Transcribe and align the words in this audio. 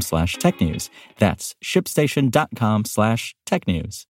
slash 0.00 0.34
tech 0.34 0.60
news. 0.60 0.90
That's 1.18 1.56
shipstation.com 1.62 2.84
slash 2.84 3.34
tech 3.44 3.66
news. 3.66 4.06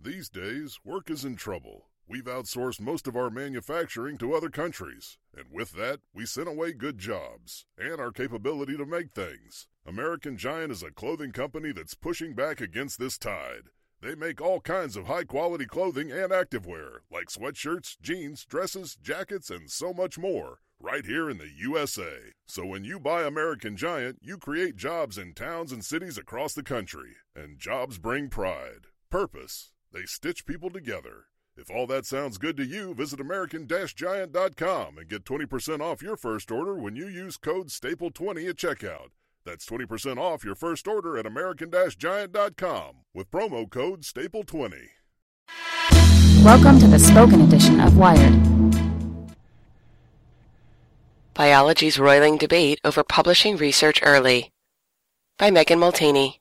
These 0.00 0.28
days, 0.28 0.78
work 0.84 1.10
is 1.10 1.24
in 1.24 1.36
trouble. 1.36 1.86
We've 2.06 2.24
outsourced 2.24 2.80
most 2.80 3.06
of 3.06 3.16
our 3.16 3.28
manufacturing 3.28 4.16
to 4.18 4.32
other 4.32 4.48
countries, 4.48 5.18
and 5.36 5.46
with 5.52 5.72
that, 5.72 6.00
we 6.14 6.24
sent 6.24 6.48
away 6.48 6.72
good 6.72 6.98
jobs 6.98 7.66
and 7.76 8.00
our 8.00 8.12
capability 8.12 8.76
to 8.76 8.86
make 8.86 9.10
things. 9.12 9.68
American 9.86 10.38
Giant 10.38 10.72
is 10.72 10.82
a 10.82 10.90
clothing 10.90 11.32
company 11.32 11.72
that's 11.72 11.94
pushing 11.94 12.34
back 12.34 12.60
against 12.60 12.98
this 12.98 13.18
tide. 13.18 13.70
They 14.00 14.14
make 14.14 14.40
all 14.40 14.60
kinds 14.60 14.96
of 14.96 15.06
high 15.06 15.24
quality 15.24 15.66
clothing 15.66 16.12
and 16.12 16.30
activewear, 16.30 17.00
like 17.10 17.26
sweatshirts, 17.26 17.96
jeans, 18.00 18.44
dresses, 18.44 18.96
jackets, 19.02 19.50
and 19.50 19.70
so 19.70 19.92
much 19.92 20.16
more, 20.16 20.60
right 20.80 21.04
here 21.04 21.28
in 21.28 21.38
the 21.38 21.50
USA. 21.58 22.32
So 22.46 22.64
when 22.64 22.84
you 22.84 23.00
buy 23.00 23.22
American 23.22 23.76
Giant, 23.76 24.18
you 24.22 24.38
create 24.38 24.76
jobs 24.76 25.18
in 25.18 25.34
towns 25.34 25.72
and 25.72 25.84
cities 25.84 26.16
across 26.16 26.54
the 26.54 26.62
country. 26.62 27.16
And 27.34 27.58
jobs 27.58 27.98
bring 27.98 28.28
pride, 28.28 28.86
purpose. 29.10 29.72
They 29.92 30.04
stitch 30.04 30.46
people 30.46 30.70
together. 30.70 31.26
If 31.56 31.70
all 31.70 31.88
that 31.88 32.06
sounds 32.06 32.38
good 32.38 32.56
to 32.58 32.64
you, 32.64 32.94
visit 32.94 33.20
American-Giant.com 33.20 34.98
and 34.98 35.08
get 35.08 35.24
20% 35.24 35.80
off 35.80 36.02
your 36.02 36.16
first 36.16 36.52
order 36.52 36.76
when 36.76 36.94
you 36.94 37.08
use 37.08 37.36
code 37.36 37.68
STAPLE20 37.68 38.48
at 38.48 38.56
checkout. 38.56 39.08
That's 39.44 39.66
20% 39.66 40.18
off 40.18 40.44
your 40.44 40.54
first 40.54 40.86
order 40.86 41.18
at 41.18 41.26
American-Giant.com 41.26 42.96
with 43.12 43.30
promo 43.30 43.68
code 43.68 44.02
STAPLE20. 44.02 44.88
Welcome 46.44 46.78
to 46.78 46.86
the 46.86 46.98
spoken 46.98 47.40
edition 47.40 47.80
of 47.80 47.96
Wired. 47.96 48.57
Biology's 51.38 52.00
roiling 52.00 52.36
debate 52.36 52.80
over 52.82 53.04
publishing 53.04 53.56
research 53.56 54.00
early 54.02 54.50
by 55.38 55.52
Megan 55.52 55.78
Molteni. 55.78 56.40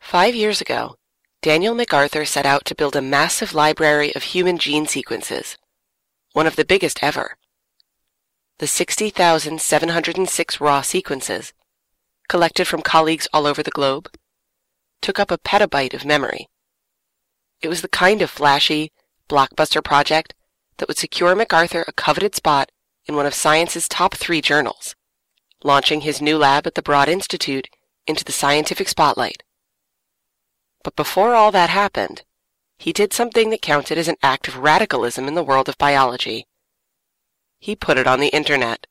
Five 0.00 0.36
years 0.36 0.60
ago, 0.60 0.94
Daniel 1.40 1.74
MacArthur 1.74 2.24
set 2.24 2.46
out 2.46 2.64
to 2.66 2.76
build 2.76 2.94
a 2.94 3.02
massive 3.02 3.52
library 3.52 4.14
of 4.14 4.22
human 4.22 4.58
gene 4.58 4.86
sequences, 4.86 5.58
one 6.34 6.46
of 6.46 6.54
the 6.54 6.64
biggest 6.64 7.02
ever. 7.02 7.36
The 8.60 8.68
60,706 8.68 10.60
raw 10.60 10.80
sequences, 10.80 11.52
collected 12.28 12.68
from 12.68 12.80
colleagues 12.80 13.26
all 13.32 13.48
over 13.48 13.64
the 13.64 13.72
globe, 13.72 14.08
took 15.00 15.18
up 15.18 15.32
a 15.32 15.38
petabyte 15.38 15.94
of 15.94 16.04
memory. 16.04 16.46
It 17.60 17.66
was 17.66 17.82
the 17.82 17.88
kind 17.88 18.22
of 18.22 18.30
flashy, 18.30 18.92
blockbuster 19.28 19.82
project 19.82 20.32
that 20.76 20.86
would 20.86 20.96
secure 20.96 21.34
MacArthur 21.34 21.84
a 21.88 21.92
coveted 21.92 22.36
spot 22.36 22.70
in 23.06 23.16
one 23.16 23.26
of 23.26 23.34
science's 23.34 23.88
top 23.88 24.14
three 24.14 24.40
journals, 24.40 24.94
launching 25.64 26.02
his 26.02 26.20
new 26.20 26.38
lab 26.38 26.66
at 26.66 26.74
the 26.74 26.82
Broad 26.82 27.08
Institute 27.08 27.68
into 28.06 28.24
the 28.24 28.32
scientific 28.32 28.88
spotlight. 28.88 29.42
But 30.84 30.96
before 30.96 31.34
all 31.34 31.52
that 31.52 31.70
happened, 31.70 32.22
he 32.78 32.92
did 32.92 33.12
something 33.12 33.50
that 33.50 33.62
counted 33.62 33.96
as 33.96 34.08
an 34.08 34.16
act 34.22 34.48
of 34.48 34.56
radicalism 34.56 35.28
in 35.28 35.34
the 35.34 35.44
world 35.44 35.68
of 35.68 35.78
biology. 35.78 36.46
He 37.60 37.76
put 37.76 37.96
it 37.96 38.08
on 38.08 38.18
the 38.18 38.34
internet. 38.34 38.86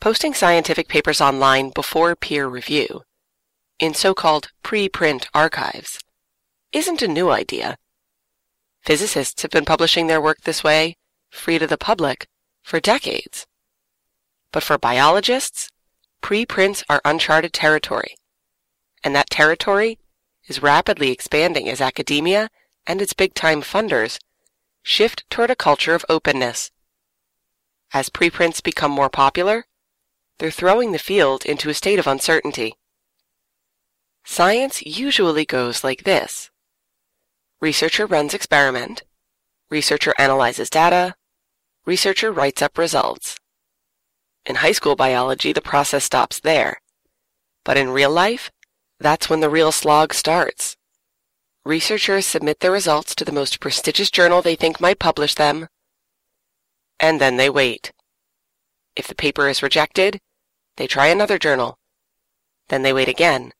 Posting 0.00 0.32
scientific 0.32 0.88
papers 0.88 1.20
online 1.20 1.70
before 1.70 2.14
peer 2.14 2.46
review, 2.46 3.02
in 3.80 3.92
so-called 3.92 4.50
preprint 4.62 5.26
archives, 5.34 5.98
isn't 6.72 7.02
a 7.02 7.08
new 7.08 7.30
idea. 7.30 7.76
Physicists 8.82 9.42
have 9.42 9.50
been 9.50 9.64
publishing 9.64 10.06
their 10.06 10.20
work 10.20 10.42
this 10.42 10.62
way, 10.62 10.96
free 11.30 11.58
to 11.58 11.66
the 11.66 11.78
public, 11.78 12.28
for 12.62 12.80
decades. 12.80 13.46
But 14.52 14.62
for 14.62 14.78
biologists, 14.78 15.70
preprints 16.20 16.84
are 16.88 17.00
uncharted 17.04 17.52
territory 17.52 18.16
and 19.02 19.14
that 19.14 19.30
territory 19.30 19.98
is 20.46 20.62
rapidly 20.62 21.10
expanding 21.10 21.68
as 21.68 21.80
academia 21.80 22.50
and 22.86 23.00
its 23.00 23.12
big-time 23.12 23.62
funders 23.62 24.18
shift 24.82 25.28
toward 25.30 25.50
a 25.50 25.56
culture 25.56 25.94
of 25.94 26.04
openness. 26.08 26.70
As 27.92 28.08
preprints 28.08 28.60
become 28.60 28.90
more 28.90 29.10
popular, 29.10 29.66
they're 30.38 30.50
throwing 30.50 30.92
the 30.92 30.98
field 30.98 31.44
into 31.44 31.68
a 31.68 31.74
state 31.74 31.98
of 31.98 32.06
uncertainty. 32.06 32.74
Science 34.24 34.82
usually 34.82 35.44
goes 35.44 35.84
like 35.84 36.04
this. 36.04 36.50
Researcher 37.60 38.06
runs 38.06 38.32
experiment, 38.32 39.02
researcher 39.70 40.14
analyzes 40.18 40.70
data, 40.70 41.14
researcher 41.90 42.30
writes 42.30 42.62
up 42.62 42.78
results. 42.78 43.36
In 44.46 44.62
high 44.62 44.76
school 44.78 44.94
biology, 44.94 45.52
the 45.52 45.68
process 45.72 46.04
stops 46.04 46.38
there. 46.38 46.80
But 47.64 47.76
in 47.76 47.90
real 47.90 48.12
life, 48.12 48.52
that's 49.00 49.28
when 49.28 49.40
the 49.40 49.50
real 49.50 49.72
slog 49.72 50.14
starts. 50.14 50.76
Researchers 51.64 52.26
submit 52.26 52.60
their 52.60 52.70
results 52.70 53.12
to 53.16 53.24
the 53.24 53.38
most 53.40 53.58
prestigious 53.58 54.08
journal 54.08 54.40
they 54.40 54.54
think 54.54 54.80
might 54.80 55.00
publish 55.00 55.34
them, 55.34 55.66
and 57.00 57.20
then 57.20 57.38
they 57.38 57.50
wait. 57.50 57.92
If 58.94 59.08
the 59.08 59.22
paper 59.24 59.48
is 59.48 59.60
rejected, 59.60 60.20
they 60.76 60.86
try 60.86 61.08
another 61.08 61.38
journal. 61.38 61.76
Then 62.68 62.82
they 62.82 62.92
wait 62.92 63.08
again. 63.08 63.52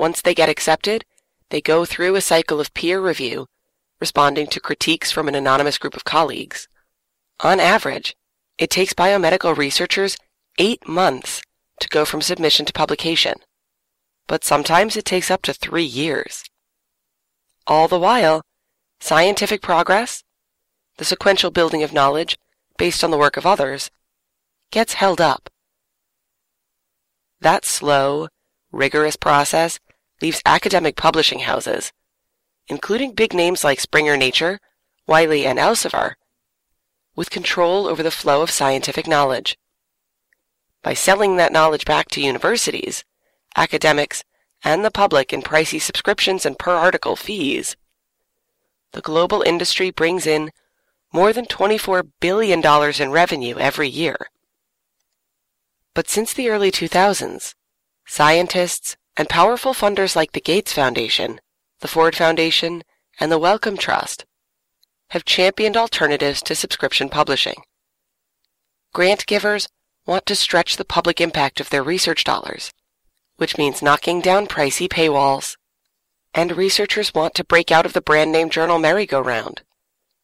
Once 0.00 0.20
they 0.20 0.34
get 0.34 0.48
accepted, 0.48 1.04
they 1.50 1.60
go 1.60 1.84
through 1.84 2.16
a 2.16 2.20
cycle 2.32 2.58
of 2.58 2.74
peer 2.74 3.00
review, 3.00 3.46
responding 4.00 4.48
to 4.48 4.66
critiques 4.68 5.12
from 5.12 5.28
an 5.28 5.36
anonymous 5.36 5.78
group 5.78 5.94
of 5.94 6.02
colleagues. 6.02 6.66
On 7.40 7.60
average, 7.60 8.16
it 8.58 8.70
takes 8.70 8.92
biomedical 8.92 9.56
researchers 9.56 10.16
eight 10.58 10.88
months 10.88 11.42
to 11.80 11.88
go 11.88 12.04
from 12.04 12.20
submission 12.20 12.66
to 12.66 12.72
publication 12.72 13.34
but 14.28 14.44
sometimes 14.44 14.96
it 14.96 15.04
takes 15.04 15.30
up 15.30 15.42
to 15.42 15.52
three 15.54 15.84
years. 15.84 16.44
All 17.66 17.88
the 17.88 17.98
while, 17.98 18.42
scientific 19.00 19.62
progress, 19.62 20.22
the 20.98 21.04
sequential 21.04 21.50
building 21.50 21.82
of 21.82 21.92
knowledge 21.92 22.38
based 22.76 23.02
on 23.02 23.10
the 23.10 23.18
work 23.18 23.36
of 23.36 23.46
others, 23.46 23.90
gets 24.70 24.92
held 24.92 25.20
up. 25.20 25.48
That 27.40 27.64
slow, 27.64 28.28
rigorous 28.70 29.16
process 29.16 29.80
leaves 30.20 30.42
academic 30.44 30.94
publishing 30.94 31.40
houses, 31.40 31.92
including 32.68 33.14
big 33.14 33.32
names 33.32 33.64
like 33.64 33.80
Springer 33.80 34.16
Nature, 34.16 34.60
Wiley, 35.06 35.46
and 35.46 35.58
Elsevier, 35.58 36.14
with 37.18 37.30
control 37.30 37.88
over 37.88 38.00
the 38.00 38.12
flow 38.12 38.42
of 38.42 38.50
scientific 38.50 39.08
knowledge. 39.08 39.58
By 40.84 40.94
selling 40.94 41.36
that 41.36 41.50
knowledge 41.50 41.84
back 41.84 42.06
to 42.10 42.20
universities, 42.20 43.04
academics, 43.56 44.22
and 44.62 44.84
the 44.84 44.92
public 44.92 45.32
in 45.32 45.42
pricey 45.42 45.80
subscriptions 45.80 46.46
and 46.46 46.56
per 46.56 46.70
article 46.70 47.16
fees. 47.16 47.76
The 48.92 49.00
global 49.00 49.42
industry 49.42 49.90
brings 49.90 50.28
in 50.28 50.52
more 51.12 51.32
than 51.32 51.46
$24 51.46 52.08
billion 52.20 52.62
in 53.02 53.10
revenue 53.10 53.58
every 53.58 53.88
year. 53.88 54.16
But 55.94 56.08
since 56.08 56.32
the 56.32 56.48
early 56.48 56.70
2000s, 56.70 57.54
scientists 58.06 58.96
and 59.16 59.28
powerful 59.28 59.74
funders 59.74 60.14
like 60.14 60.32
the 60.32 60.40
Gates 60.40 60.72
Foundation, 60.72 61.40
the 61.80 61.88
Ford 61.88 62.14
Foundation, 62.14 62.84
and 63.18 63.32
the 63.32 63.40
Wellcome 63.40 63.76
Trust 63.76 64.24
have 65.10 65.24
championed 65.24 65.76
alternatives 65.76 66.42
to 66.42 66.54
subscription 66.54 67.08
publishing. 67.08 67.62
Grant 68.92 69.26
givers 69.26 69.68
want 70.06 70.26
to 70.26 70.34
stretch 70.34 70.76
the 70.76 70.84
public 70.84 71.20
impact 71.20 71.60
of 71.60 71.70
their 71.70 71.82
research 71.82 72.24
dollars 72.24 72.72
which 73.38 73.56
means 73.56 73.80
knocking 73.80 74.20
down 74.20 74.46
pricey 74.46 74.88
paywalls. 74.88 75.56
And 76.34 76.56
researchers 76.56 77.14
want 77.14 77.34
to 77.34 77.44
break 77.44 77.72
out 77.72 77.86
of 77.86 77.94
the 77.94 78.02
brand 78.02 78.30
name 78.30 78.50
journal 78.50 78.78
merry-go-round, 78.78 79.62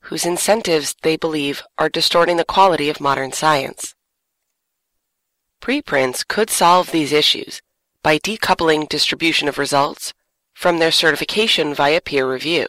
whose 0.03 0.27
incentives 0.27 0.95
they 1.03 1.17
believe 1.17 1.63
are 1.79 1.89
distorting 1.89 2.37
the 2.37 2.45
quality 2.45 2.91
of 2.91 3.01
modern 3.01 3.33
science. 3.33 3.95
Preprints 5.61 6.25
could 6.25 6.51
solve 6.51 6.91
these 6.91 7.13
issues 7.13 7.63
by 8.03 8.19
decoupling 8.19 8.89
distribution 8.89 9.49
of 9.49 9.59
results 9.59 10.13
from 10.53 10.79
their 10.79 10.93
certification 10.93 11.73
via 11.73 12.01
peer 12.01 12.31
review. 12.31 12.67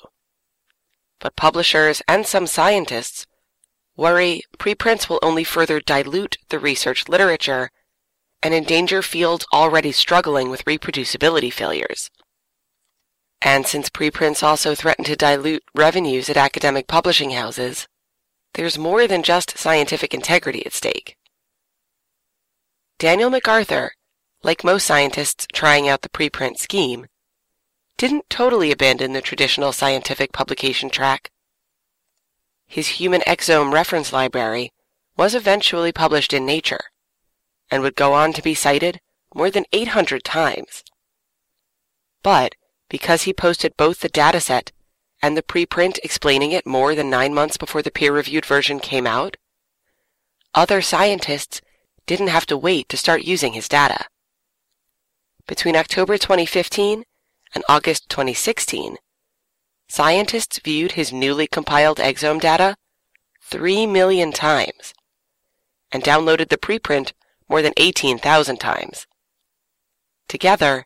But 1.26 1.36
publishers 1.36 2.04
and 2.08 2.28
some 2.28 2.46
scientists 2.46 3.26
worry 3.98 4.44
preprints 4.60 5.10
will 5.10 5.18
only 5.24 5.44
further 5.44 5.80
dilute 5.80 6.38
the 6.50 6.60
research 6.60 7.10
literature 7.10 7.72
and 8.44 8.54
endanger 8.54 9.02
fields 9.02 9.44
already 9.52 9.92
struggling 9.92 10.52
with 10.52 10.66
reproducibility 10.66 11.52
failures. 11.52 12.12
And 13.42 13.66
since 13.66 13.90
preprints 13.90 14.44
also 14.44 14.76
threaten 14.76 15.04
to 15.06 15.16
dilute 15.16 15.64
revenues 15.74 16.30
at 16.30 16.38
academic 16.38 16.88
publishing 16.88 17.32
houses, 17.32 17.88
there's 18.54 18.78
more 18.78 19.08
than 19.08 19.24
just 19.24 19.58
scientific 19.58 20.14
integrity 20.14 20.64
at 20.64 20.74
stake. 20.74 21.18
Daniel 23.00 23.32
MacArthur, 23.32 23.94
like 24.44 24.64
most 24.64 24.86
scientists 24.86 25.48
trying 25.52 25.90
out 25.90 26.04
the 26.04 26.10
preprint 26.10 26.58
scheme, 26.58 27.08
didn't 27.98 28.30
totally 28.30 28.72
abandon 28.72 29.14
the 29.14 29.22
traditional 29.22 29.72
scientific 29.72 30.34
publication 30.34 30.90
track. 30.90 31.32
His 32.68 33.00
human 33.00 33.22
exome 33.22 33.72
reference 33.72 34.12
library 34.12 34.72
was 35.16 35.34
eventually 35.34 35.92
published 35.92 36.34
in 36.34 36.46
Nature 36.46 36.86
and 37.72 37.82
would 37.82 37.96
go 37.96 38.14
on 38.14 38.34
to 38.34 38.42
be 38.42 38.54
cited 38.54 39.00
more 39.34 39.50
than 39.50 39.66
800 39.72 40.24
times. 40.24 40.84
But 42.22 42.56
because 42.90 43.24
he 43.24 43.34
posted 43.34 43.78
both 43.78 44.00
the 44.00 44.10
dataset 44.10 44.72
and 45.22 45.38
the 45.38 45.44
preprint 45.44 46.00
explaining 46.04 46.52
it 46.52 46.66
more 46.66 46.96
than 46.96 47.10
nine 47.10 47.34
months 47.34 47.58
before 47.58 47.82
the 47.82 47.92
peer-reviewed 47.92 48.46
version 48.46 48.80
came 48.80 49.08
out, 49.08 49.38
other 50.54 50.82
scientists 50.82 51.62
didn't 52.06 52.28
have 52.28 52.46
to 52.48 52.58
wait 52.58 52.90
to 52.90 52.98
start 52.98 53.24
using 53.24 53.54
his 53.54 53.68
data. 53.68 54.06
Between 55.48 55.76
October 55.76 56.18
2015 56.18 57.04
and 57.56 57.64
August 57.68 58.10
2016, 58.10 58.98
scientists 59.88 60.60
viewed 60.60 60.92
his 60.92 61.14
newly 61.14 61.48
compiled 61.48 61.98
exome 61.98 62.40
data 62.40 62.76
3 63.42 63.88
million 63.88 64.32
times 64.32 64.94
and 65.92 66.04
downloaded 66.04 66.50
the 66.50 66.58
preprint 66.58 67.14
more 67.48 67.62
than 67.62 67.74
18,000 67.78 68.58
times. 68.58 69.08
Together, 70.28 70.86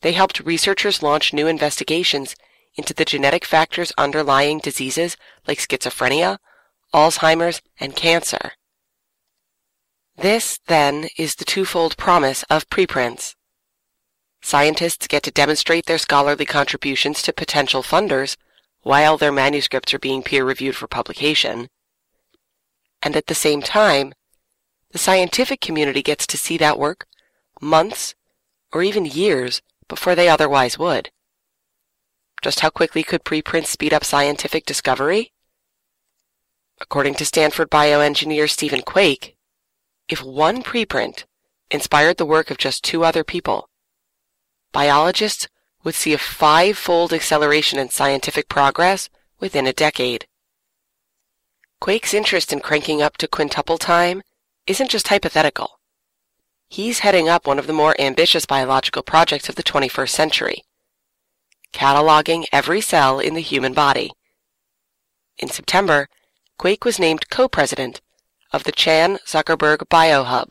they 0.00 0.12
helped 0.12 0.40
researchers 0.40 1.02
launch 1.02 1.32
new 1.32 1.46
investigations 1.46 2.34
into 2.74 2.94
the 2.94 3.04
genetic 3.04 3.44
factors 3.44 3.92
underlying 3.98 4.58
diseases 4.58 5.16
like 5.46 5.58
schizophrenia, 5.58 6.38
Alzheimer's, 6.94 7.60
and 7.78 7.94
cancer. 7.94 8.52
This, 10.16 10.58
then, 10.66 11.08
is 11.16 11.36
the 11.36 11.44
twofold 11.44 11.96
promise 11.96 12.42
of 12.50 12.68
preprints. 12.70 13.36
Scientists 14.42 15.06
get 15.06 15.22
to 15.22 15.30
demonstrate 15.30 15.86
their 15.86 15.98
scholarly 15.98 16.46
contributions 16.46 17.22
to 17.22 17.32
potential 17.32 17.82
funders 17.82 18.36
while 18.82 19.16
their 19.16 19.32
manuscripts 19.32 19.92
are 19.92 19.98
being 19.98 20.22
peer-reviewed 20.22 20.74
for 20.74 20.86
publication. 20.86 21.68
And 23.02 23.16
at 23.16 23.26
the 23.26 23.34
same 23.34 23.62
time, 23.62 24.12
the 24.92 24.98
scientific 24.98 25.60
community 25.60 26.02
gets 26.02 26.26
to 26.26 26.38
see 26.38 26.56
that 26.58 26.78
work 26.78 27.06
months 27.60 28.14
or 28.72 28.82
even 28.82 29.04
years 29.04 29.62
before 29.88 30.14
they 30.14 30.28
otherwise 30.28 30.78
would. 30.78 31.10
Just 32.42 32.60
how 32.60 32.70
quickly 32.70 33.02
could 33.02 33.24
preprints 33.24 33.70
speed 33.70 33.92
up 33.92 34.04
scientific 34.04 34.64
discovery? 34.64 35.32
According 36.80 37.14
to 37.16 37.26
Stanford 37.26 37.70
bioengineer 37.70 38.48
Stephen 38.48 38.80
Quake, 38.80 39.36
if 40.08 40.22
one 40.22 40.62
preprint 40.62 41.24
inspired 41.70 42.16
the 42.16 42.24
work 42.26 42.50
of 42.50 42.58
just 42.58 42.82
two 42.82 43.04
other 43.04 43.22
people, 43.22 43.69
biologists 44.72 45.48
would 45.84 45.94
see 45.94 46.12
a 46.12 46.18
five-fold 46.18 47.12
acceleration 47.12 47.78
in 47.78 47.88
scientific 47.88 48.48
progress 48.48 49.08
within 49.38 49.66
a 49.66 49.72
decade. 49.72 50.26
Quake's 51.80 52.12
interest 52.12 52.52
in 52.52 52.60
cranking 52.60 53.00
up 53.00 53.16
to 53.16 53.26
quintuple 53.26 53.78
time 53.78 54.22
isn't 54.66 54.90
just 54.90 55.08
hypothetical. 55.08 55.80
He's 56.68 57.00
heading 57.00 57.28
up 57.28 57.46
one 57.46 57.58
of 57.58 57.66
the 57.66 57.72
more 57.72 57.98
ambitious 57.98 58.46
biological 58.46 59.02
projects 59.02 59.48
of 59.48 59.54
the 59.54 59.62
21st 59.62 60.10
century, 60.10 60.62
cataloging 61.72 62.44
every 62.52 62.80
cell 62.80 63.18
in 63.18 63.34
the 63.34 63.40
human 63.40 63.72
body. 63.72 64.12
In 65.38 65.48
September, 65.48 66.08
Quake 66.58 66.84
was 66.84 66.98
named 67.00 67.30
co-president 67.30 68.02
of 68.52 68.64
the 68.64 68.72
Chan 68.72 69.18
Zuckerberg 69.26 69.78
BioHub, 69.88 70.50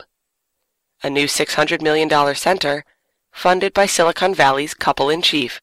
a 1.02 1.08
new 1.08 1.26
$600 1.26 1.80
million 1.80 2.34
center 2.34 2.84
funded 3.32 3.72
by 3.72 3.86
Silicon 3.86 4.34
Valley's 4.34 4.74
couple-in-chief. 4.74 5.60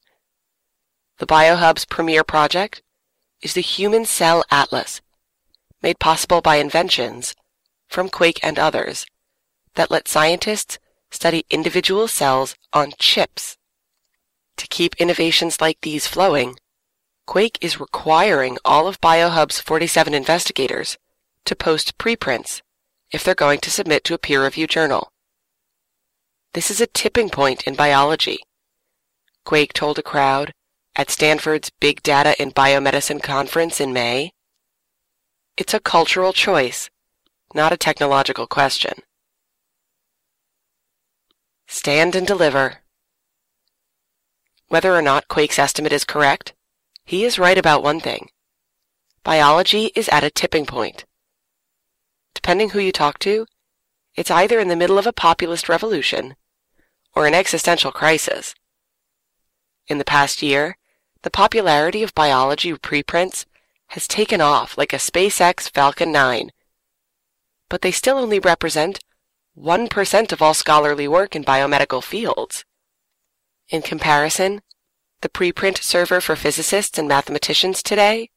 The 1.20 1.28
BioHub's 1.28 1.86
premier 1.86 2.24
project 2.24 2.82
is 3.42 3.54
the 3.54 3.62
Human 3.62 4.06
Cell 4.06 4.44
Atlas, 4.52 5.02
made 5.82 6.00
possible 6.00 6.42
by 6.42 6.58
inventions 6.58 7.36
from 7.88 8.10
Quake 8.10 8.40
and 8.44 8.58
others 8.58 9.06
that 9.76 9.92
let 9.92 10.08
scientists 10.08 10.80
study 11.12 11.46
individual 11.50 12.08
cells 12.08 12.56
on 12.74 12.92
chips. 13.00 13.58
To 14.58 14.68
keep 14.68 14.96
innovations 14.98 15.62
like 15.62 15.80
these 15.82 16.08
flowing, 16.08 16.58
Quake 17.26 17.58
is 17.62 17.80
requiring 17.80 18.58
all 18.66 18.88
of 18.88 19.02
BioHub's 19.02 19.60
47 19.60 20.14
investigators 20.14 20.98
to 21.46 21.56
post 21.56 21.98
preprints 21.98 22.62
if 23.12 23.24
they're 23.24 23.36
going 23.36 23.60
to 23.60 23.72
submit 23.72 24.04
to 24.06 24.14
a 24.14 24.18
peer-reviewed 24.18 24.70
journal. 24.70 25.12
This 26.58 26.72
is 26.72 26.82
a 26.82 26.88
tipping 26.88 27.30
point 27.30 27.68
in 27.68 27.76
biology. 27.76 28.40
Quake 29.46 29.74
told 29.74 30.00
a 30.00 30.02
crowd 30.02 30.56
at 30.96 31.12
Stanford's 31.12 31.70
Big 31.70 32.02
Data 32.02 32.34
in 32.42 32.50
Biomedicine 32.50 33.22
conference 33.22 33.80
in 33.80 33.94
May. 33.94 34.32
It's 35.56 35.76
a 35.76 35.80
cultural 35.80 36.34
choice, 36.34 36.90
not 37.54 37.74
a 37.74 37.78
technological 37.78 38.48
question. 38.48 39.04
Stand 41.68 42.16
and 42.16 42.26
deliver. 42.26 42.78
Whether 44.68 44.96
or 44.96 45.04
not 45.04 45.28
Quake's 45.28 45.60
estimate 45.60 45.94
is 45.94 46.06
correct, 46.06 46.56
he 47.06 47.24
is 47.24 47.38
right 47.38 47.60
about 47.60 47.84
one 47.84 48.00
thing. 48.00 48.30
Biology 49.24 49.92
is 49.96 50.10
at 50.10 50.24
a 50.24 50.32
tipping 50.32 50.66
point. 50.66 51.06
Depending 52.34 52.72
who 52.72 52.80
you 52.80 52.92
talk 52.92 53.20
to, 53.20 53.46
it's 54.16 54.32
either 54.32 54.60
in 54.60 54.70
the 54.70 54.76
middle 54.76 54.98
of 54.98 55.06
a 55.06 55.14
populist 55.14 55.70
revolution 55.70 56.36
or 57.18 57.26
an 57.26 57.34
existential 57.34 57.92
crisis. 57.92 58.54
In 59.88 59.98
the 59.98 60.06
past 60.06 60.44
year, 60.44 60.78
the 61.24 61.32
popularity 61.32 62.04
of 62.04 62.14
biology 62.14 62.78
preprints 62.78 63.48
has 63.88 64.08
taken 64.08 64.40
off 64.40 64.78
like 64.78 64.94
a 64.94 64.98
SpaceX 64.98 65.68
Falcon 65.68 66.12
9, 66.12 66.52
but 67.70 67.82
they 67.82 67.90
still 67.90 68.20
only 68.20 68.38
represent 68.38 69.00
1% 69.58 70.32
of 70.32 70.44
all 70.44 70.54
scholarly 70.54 71.08
work 71.08 71.36
in 71.36 71.44
biomedical 71.44 72.04
fields. 72.04 72.64
In 73.70 73.82
comparison, 73.82 74.62
the 75.22 75.30
preprint 75.30 75.82
server 75.82 76.22
for 76.22 76.36
physicists 76.36 77.00
and 77.00 77.08
mathematicians 77.08 77.82
today 77.82 78.30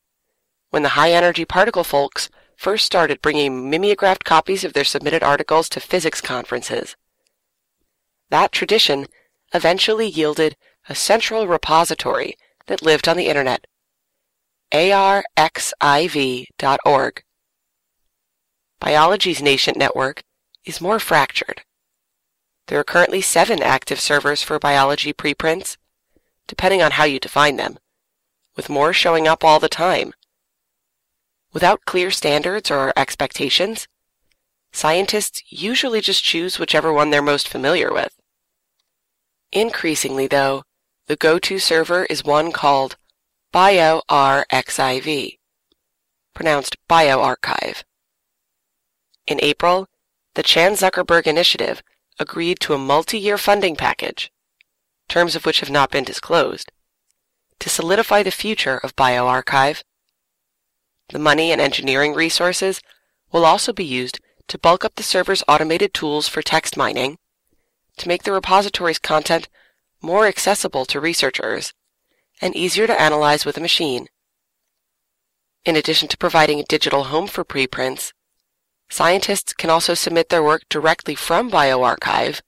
when 0.70 0.84
the 0.84 0.90
high-energy 0.90 1.46
particle 1.46 1.84
folks 1.84 2.30
first 2.56 2.86
started 2.86 3.22
bringing 3.22 3.70
mimeographed 3.70 4.24
copies 4.24 4.64
of 4.64 4.74
their 4.74 4.84
submitted 4.84 5.24
articles 5.24 5.68
to 5.70 5.80
physics 5.80 6.22
conferences. 6.22 6.96
That 8.30 8.52
tradition 8.52 9.08
eventually 9.54 10.08
yielded 10.08 10.56
a 10.90 10.96
central 10.96 11.48
repository 11.48 12.36
that 12.68 12.82
lived 12.82 13.08
on 13.08 13.18
the 13.18 13.28
internet, 13.28 13.68
arxiv.org. 14.72 15.64
Biology's 18.80 19.42
nascent 19.42 19.78
network 19.78 20.24
is 20.66 20.82
more 20.82 21.00
fractured. 21.00 21.62
There 22.68 22.80
are 22.80 22.84
currently 22.84 23.22
seven 23.22 23.62
active 23.62 24.00
servers 24.00 24.42
for 24.42 24.58
biology 24.58 25.12
preprints, 25.12 25.78
depending 26.48 26.82
on 26.82 26.92
how 26.92 27.04
you 27.04 27.20
define 27.20 27.58
them, 27.58 27.78
with 28.56 28.70
more 28.70 28.94
showing 28.94 29.28
up 29.28 29.44
all 29.44 29.60
the 29.60 29.70
time. 29.70 30.14
Without 31.52 31.86
clear 31.86 32.10
standards 32.10 32.72
or 32.72 32.94
expectations, 32.96 33.88
scientists 34.72 35.44
usually 35.50 36.02
just 36.02 36.24
choose 36.24 36.58
whichever 36.58 36.92
one 36.92 37.10
they're 37.10 37.22
most 37.22 37.48
familiar 37.48 37.94
with. 37.94 38.16
Increasingly, 39.52 40.26
though, 40.28 40.64
the 41.08 41.16
go-to 41.16 41.60
server 41.60 42.06
is 42.06 42.24
one 42.24 42.52
called 42.52 42.96
BioRxiv, 43.54 45.38
pronounced 46.34 46.78
BioArchive. 46.90 47.84
In 49.28 49.40
April, 49.42 49.88
the 50.34 50.44
Chan 50.44 50.74
Zuckerberg 50.74 51.28
Initiative 51.28 51.84
agreed 52.20 52.60
to 52.62 52.74
a 52.74 52.78
multi-year 52.78 53.38
funding 53.38 53.76
package, 53.76 54.32
terms 55.08 55.36
of 55.36 55.46
which 55.46 55.60
have 55.60 55.70
not 55.70 55.92
been 55.92 56.04
disclosed, 56.04 56.72
to 57.60 57.70
solidify 57.70 58.24
the 58.24 58.32
future 58.32 58.78
of 58.78 58.96
bioRxiv. 58.96 59.84
The 61.10 61.20
money 61.20 61.52
and 61.52 61.60
engineering 61.60 62.14
resources 62.14 62.82
will 63.32 63.46
also 63.46 63.74
be 63.74 63.86
used 63.86 64.20
to 64.48 64.58
bulk 64.58 64.84
up 64.84 64.96
the 64.96 65.04
server's 65.04 65.44
automated 65.48 65.94
tools 65.94 66.28
for 66.28 66.42
text 66.42 66.78
mining, 66.78 67.18
to 67.98 68.08
make 68.08 68.24
the 68.24 68.32
repository's 68.32 69.00
content 69.00 69.48
more 70.02 70.28
accessible 70.28 70.86
to 70.86 71.00
researchers, 71.00 71.74
and 72.42 72.56
easier 72.56 72.88
to 72.88 73.02
analyze 73.02 73.46
with 73.46 73.58
a 73.58 73.62
machine. 73.62 74.08
In 75.66 75.76
addition 75.76 76.10
to 76.10 76.18
providing 76.18 76.60
a 76.60 76.64
digital 76.66 77.06
home 77.06 77.28
for 77.28 77.44
preprints, 77.44 78.14
scientists 78.94 79.54
can 79.54 79.72
also 79.72 79.96
submit 79.96 80.30
their 80.30 80.44
work 80.44 80.62
directly 80.70 81.16
from 81.16 81.50
bioRxiv 81.50 82.42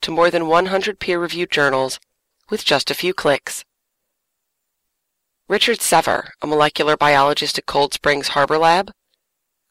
to 0.00 0.10
more 0.10 0.30
than 0.30 0.48
100 0.48 0.98
peer-reviewed 0.98 1.50
journals 1.50 2.00
with 2.48 2.64
just 2.64 2.90
a 2.90 2.94
few 2.94 3.12
clicks. 3.12 3.62
Richard 5.48 5.82
Sever, 5.82 6.32
a 6.40 6.46
molecular 6.46 6.96
biologist 6.96 7.58
at 7.58 7.66
Cold 7.66 7.92
Springs 7.92 8.28
Harbor 8.28 8.56
Lab, 8.56 8.90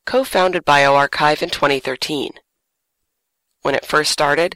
co-founded 0.05 0.63
bioRxiv 0.63 1.41
in 1.41 1.49
2013. 1.49 2.33
When 3.63 3.73
it 3.73 3.83
first 3.83 4.11
started, 4.11 4.55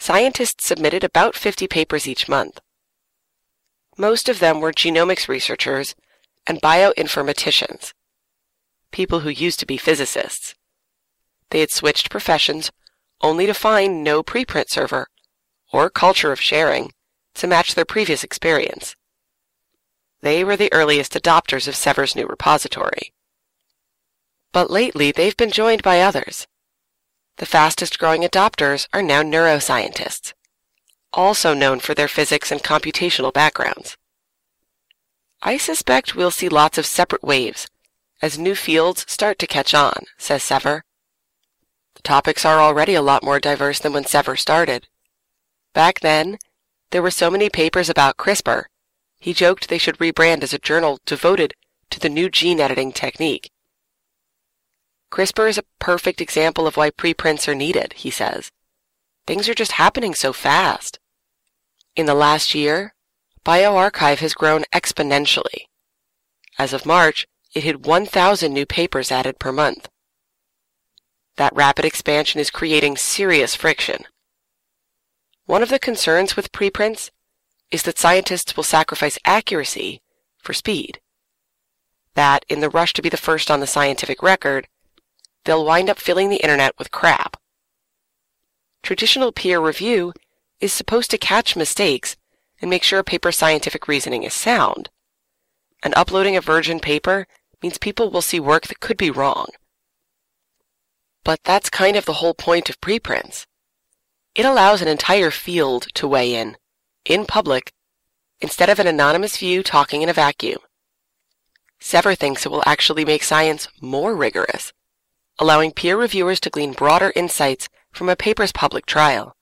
scientists 0.00 0.66
submitted 0.66 1.04
about 1.04 1.36
50 1.36 1.68
papers 1.68 2.08
each 2.08 2.28
month. 2.28 2.58
Most 3.96 4.28
of 4.28 4.40
them 4.40 4.60
were 4.60 4.72
genomics 4.72 5.28
researchers 5.28 5.94
and 6.44 6.60
bioinformaticians, 6.60 7.92
people 8.90 9.20
who 9.20 9.30
used 9.30 9.60
to 9.60 9.66
be 9.66 9.76
physicists. 9.76 10.56
They 11.50 11.60
had 11.60 11.70
switched 11.70 12.10
professions 12.10 12.70
only 13.20 13.46
to 13.46 13.54
find 13.54 14.04
no 14.04 14.22
preprint 14.22 14.68
server 14.68 15.08
or 15.72 15.90
culture 15.90 16.32
of 16.32 16.40
sharing 16.40 16.92
to 17.34 17.46
match 17.46 17.74
their 17.74 17.84
previous 17.84 18.24
experience. 18.24 18.96
They 20.20 20.42
were 20.44 20.56
the 20.56 20.72
earliest 20.72 21.12
adopters 21.12 21.68
of 21.68 21.76
Sever's 21.76 22.16
new 22.16 22.26
repository. 22.26 23.12
But 24.52 24.70
lately 24.70 25.12
they've 25.12 25.36
been 25.36 25.52
joined 25.52 25.82
by 25.82 26.00
others. 26.00 26.46
The 27.36 27.46
fastest 27.46 27.98
growing 27.98 28.22
adopters 28.22 28.88
are 28.92 29.02
now 29.02 29.22
neuroscientists, 29.22 30.32
also 31.12 31.54
known 31.54 31.78
for 31.78 31.94
their 31.94 32.08
physics 32.08 32.50
and 32.50 32.62
computational 32.62 33.32
backgrounds. 33.32 33.96
I 35.40 35.56
suspect 35.56 36.16
we'll 36.16 36.32
see 36.32 36.48
lots 36.48 36.78
of 36.78 36.86
separate 36.86 37.22
waves 37.22 37.68
as 38.20 38.38
new 38.38 38.56
fields 38.56 39.04
start 39.08 39.38
to 39.38 39.46
catch 39.46 39.72
on, 39.72 40.04
says 40.16 40.42
Sever. 40.42 40.82
The 41.98 42.02
topics 42.02 42.44
are 42.46 42.60
already 42.60 42.94
a 42.94 43.02
lot 43.02 43.22
more 43.22 43.38
diverse 43.38 43.78
than 43.78 43.92
when 43.92 44.06
Sever 44.06 44.36
started. 44.36 44.88
Back 45.74 46.00
then, 46.00 46.38
there 46.90 47.02
were 47.02 47.10
so 47.10 47.30
many 47.30 47.50
papers 47.50 47.90
about 47.90 48.16
CRISPR, 48.16 48.64
he 49.20 49.32
joked 49.32 49.68
they 49.68 49.78
should 49.78 49.98
rebrand 49.98 50.42
as 50.42 50.54
a 50.54 50.58
journal 50.58 51.00
devoted 51.04 51.54
to 51.90 51.98
the 51.98 52.08
new 52.08 52.30
gene 52.30 52.60
editing 52.60 52.92
technique. 52.92 53.50
CRISPR 55.10 55.48
is 55.48 55.58
a 55.58 55.64
perfect 55.80 56.20
example 56.20 56.66
of 56.66 56.76
why 56.76 56.90
preprints 56.90 57.48
are 57.48 57.54
needed, 57.54 57.94
he 57.94 58.10
says. 58.10 58.50
Things 59.26 59.48
are 59.48 59.54
just 59.54 59.72
happening 59.72 60.14
so 60.14 60.32
fast. 60.32 60.98
In 61.96 62.06
the 62.06 62.14
last 62.14 62.54
year, 62.54 62.94
bioRxiv 63.44 64.18
has 64.18 64.34
grown 64.34 64.64
exponentially. 64.72 65.66
As 66.58 66.72
of 66.72 66.86
March, 66.86 67.26
it 67.54 67.64
had 67.64 67.86
1,000 67.86 68.52
new 68.52 68.66
papers 68.66 69.10
added 69.10 69.38
per 69.38 69.50
month. 69.50 69.88
That 71.38 71.54
rapid 71.54 71.84
expansion 71.84 72.40
is 72.40 72.50
creating 72.50 72.96
serious 72.96 73.54
friction. 73.54 74.02
One 75.46 75.62
of 75.62 75.68
the 75.68 75.78
concerns 75.78 76.34
with 76.34 76.50
preprints 76.50 77.12
is 77.70 77.84
that 77.84 77.96
scientists 77.96 78.56
will 78.56 78.64
sacrifice 78.64 79.20
accuracy 79.24 80.02
for 80.38 80.52
speed. 80.52 81.00
That, 82.14 82.44
in 82.48 82.58
the 82.58 82.68
rush 82.68 82.92
to 82.94 83.02
be 83.02 83.08
the 83.08 83.16
first 83.16 83.52
on 83.52 83.60
the 83.60 83.68
scientific 83.68 84.20
record, 84.20 84.66
they'll 85.44 85.64
wind 85.64 85.88
up 85.88 86.00
filling 86.00 86.28
the 86.28 86.42
internet 86.42 86.76
with 86.76 86.90
crap. 86.90 87.36
Traditional 88.82 89.30
peer 89.30 89.60
review 89.60 90.12
is 90.58 90.72
supposed 90.72 91.08
to 91.12 91.18
catch 91.18 91.54
mistakes 91.54 92.16
and 92.60 92.68
make 92.68 92.82
sure 92.82 92.98
a 92.98 93.04
paper's 93.04 93.36
scientific 93.36 93.86
reasoning 93.86 94.24
is 94.24 94.34
sound. 94.34 94.90
And 95.84 95.94
uploading 95.96 96.34
a 96.34 96.40
virgin 96.40 96.80
paper 96.80 97.28
means 97.62 97.78
people 97.78 98.10
will 98.10 98.22
see 98.22 98.40
work 98.40 98.66
that 98.66 98.80
could 98.80 98.96
be 98.96 99.12
wrong. 99.12 99.46
But 101.24 101.40
that's 101.44 101.70
kind 101.70 101.96
of 101.96 102.04
the 102.04 102.14
whole 102.14 102.34
point 102.34 102.70
of 102.70 102.80
preprints. 102.80 103.46
It 104.34 104.44
allows 104.44 104.82
an 104.82 104.88
entire 104.88 105.30
field 105.30 105.88
to 105.94 106.08
weigh 106.08 106.34
in, 106.34 106.56
in 107.04 107.26
public, 107.26 107.72
instead 108.40 108.68
of 108.68 108.78
an 108.78 108.86
anonymous 108.86 109.36
view 109.36 109.62
talking 109.62 110.02
in 110.02 110.08
a 110.08 110.12
vacuum. 110.12 110.58
Sever 111.80 112.14
thinks 112.14 112.44
it 112.44 112.50
will 112.50 112.62
actually 112.66 113.04
make 113.04 113.22
science 113.22 113.68
more 113.80 114.14
rigorous, 114.14 114.72
allowing 115.38 115.72
peer 115.72 115.96
reviewers 115.96 116.40
to 116.40 116.50
glean 116.50 116.72
broader 116.72 117.12
insights 117.14 117.68
from 117.92 118.08
a 118.08 118.16
paper's 118.16 118.52
public 118.52 118.86
trial. 118.86 119.34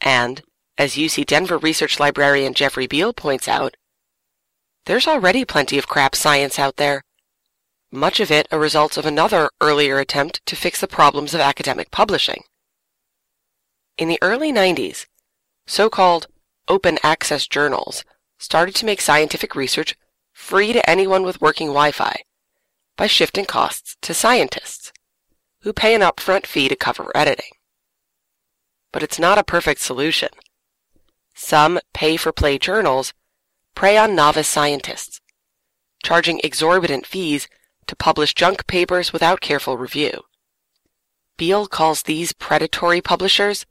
And, 0.00 0.42
as 0.76 0.94
UC 0.94 1.26
Denver 1.26 1.58
research 1.58 1.98
librarian 1.98 2.54
Jeffrey 2.54 2.86
Beall 2.86 3.12
points 3.12 3.48
out, 3.48 3.76
there's 4.86 5.06
already 5.06 5.44
plenty 5.44 5.76
of 5.76 5.88
crap 5.88 6.14
science 6.14 6.58
out 6.58 6.76
there, 6.76 7.02
much 7.90 8.20
of 8.20 8.30
it 8.30 8.46
a 8.50 8.58
result 8.58 8.96
of 8.96 9.06
another 9.06 9.50
earlier 9.60 9.98
attempt 9.98 10.44
to 10.46 10.56
fix 10.56 10.80
the 10.80 10.86
problems 10.86 11.34
of 11.34 11.40
academic 11.40 11.90
publishing. 11.90 12.42
In 13.96 14.08
the 14.08 14.18
early 14.22 14.52
90s, 14.52 15.06
so-called 15.66 16.26
open 16.68 16.98
access 17.02 17.46
journals 17.46 18.04
started 18.38 18.74
to 18.76 18.86
make 18.86 19.00
scientific 19.00 19.54
research 19.54 19.96
free 20.32 20.72
to 20.72 20.88
anyone 20.88 21.24
with 21.24 21.40
working 21.40 21.68
Wi-Fi 21.68 22.22
by 22.96 23.06
shifting 23.06 23.44
costs 23.44 23.96
to 24.02 24.14
scientists, 24.14 24.92
who 25.62 25.72
pay 25.72 25.94
an 25.94 26.00
upfront 26.00 26.46
fee 26.46 26.68
to 26.68 26.76
cover 26.76 27.10
editing. 27.14 27.50
But 28.92 29.02
it's 29.02 29.18
not 29.18 29.38
a 29.38 29.44
perfect 29.44 29.80
solution. 29.80 30.28
Some 31.34 31.80
pay-for-play 31.94 32.58
journals 32.58 33.14
prey 33.74 33.96
on 33.96 34.14
novice 34.14 34.48
scientists, 34.48 35.20
charging 36.02 36.40
exorbitant 36.42 37.06
fees 37.06 37.48
to 37.88 37.96
publish 37.96 38.34
junk 38.34 38.66
papers 38.66 39.12
without 39.12 39.40
careful 39.40 39.76
review. 39.76 40.22
Beall 41.36 41.66
calls 41.66 42.02
these 42.02 42.32
predatory 42.32 43.00
publishers 43.00 43.66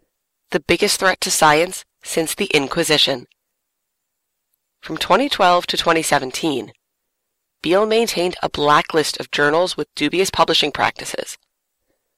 the 0.51 0.59
biggest 0.59 0.99
threat 0.99 1.19
to 1.21 1.31
science 1.31 1.85
since 2.03 2.35
the 2.35 2.49
Inquisition. 2.53 3.27
From 4.81 4.97
2012 4.97 5.67
to 5.67 5.77
2017, 5.77 6.71
Beall 7.61 7.85
maintained 7.85 8.35
a 8.41 8.49
blacklist 8.49 9.19
of 9.19 9.31
journals 9.31 9.75
with 9.75 9.93
dubious 9.95 10.29
publishing 10.29 10.71
practices, 10.71 11.37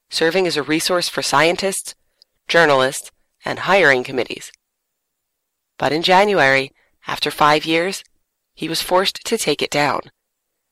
serving 0.10 0.46
as 0.46 0.58
a 0.58 0.63
resource 0.63 1.10
for 1.10 1.22
scientists, 1.22 1.96
journalists, 2.48 3.12
and 3.46 3.60
hiring 3.60 4.03
committees. 4.03 4.51
But 5.77 5.94
in 5.94 6.03
January, 6.03 6.72
after 7.08 7.32
five 7.32 7.65
years, 7.65 8.03
he 8.53 8.68
was 8.68 8.82
forced 8.82 9.25
to 9.25 9.38
take 9.38 9.62
it 9.62 9.72
down, 9.72 10.01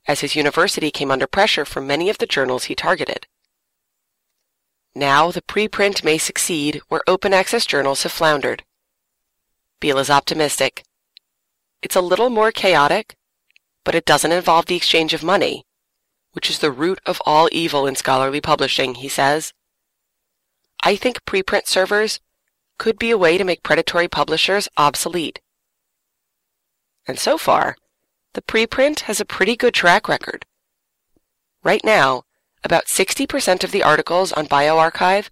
as 0.07 0.21
his 0.21 0.35
university 0.35 0.89
came 0.89 1.11
under 1.11 1.27
pressure 1.27 1.65
from 1.65 1.85
many 1.85 2.09
of 2.09 2.17
the 2.17 2.25
journals 2.25 2.65
he 2.65 2.75
targeted. 2.75 3.27
Now 4.95 5.31
the 5.31 5.41
preprint 5.41 6.03
may 6.03 6.17
succeed 6.17 6.81
where 6.87 7.01
open 7.07 7.33
access 7.33 7.65
journals 7.65 8.03
have 8.03 8.11
floundered. 8.11 8.63
Beall 9.79 9.99
is 9.99 10.09
optimistic. 10.09 10.83
It's 11.83 11.95
a 11.95 12.01
little 12.01 12.29
more 12.29 12.51
chaotic, 12.51 13.15
but 13.83 13.93
it 13.93 14.05
doesn't 14.05 14.31
involve 14.31 14.65
the 14.65 14.75
exchange 14.75 15.13
of 15.13 15.23
money, 15.23 15.65
which 16.31 16.49
is 16.49 16.59
the 16.59 16.71
root 16.71 16.99
of 17.05 17.21
all 17.25 17.47
evil 17.51 17.85
in 17.85 17.95
scholarly 17.95 18.41
publishing, 18.41 18.95
he 18.95 19.07
says. 19.07 19.53
I 20.83 20.95
think 20.95 21.25
preprint 21.25 21.67
servers 21.67 22.19
could 22.77 22.97
be 22.97 23.11
a 23.11 23.17
way 23.17 23.37
to 23.37 23.43
make 23.43 23.63
predatory 23.63 24.07
publishers 24.07 24.69
obsolete. 24.77 25.41
And 27.07 27.19
so 27.19 27.37
far, 27.37 27.77
the 28.37 28.41
preprint 28.43 28.99
has 28.99 29.19
a 29.19 29.25
pretty 29.25 29.55
good 29.55 29.73
track 29.73 30.07
record. 30.07 30.45
Right 31.63 31.83
now, 31.83 32.21
about 32.63 32.85
60% 32.85 33.63
of 33.63 33.71
the 33.71 33.81
articles 33.81 34.31
on 34.31 34.45
bioRxiv 34.45 35.31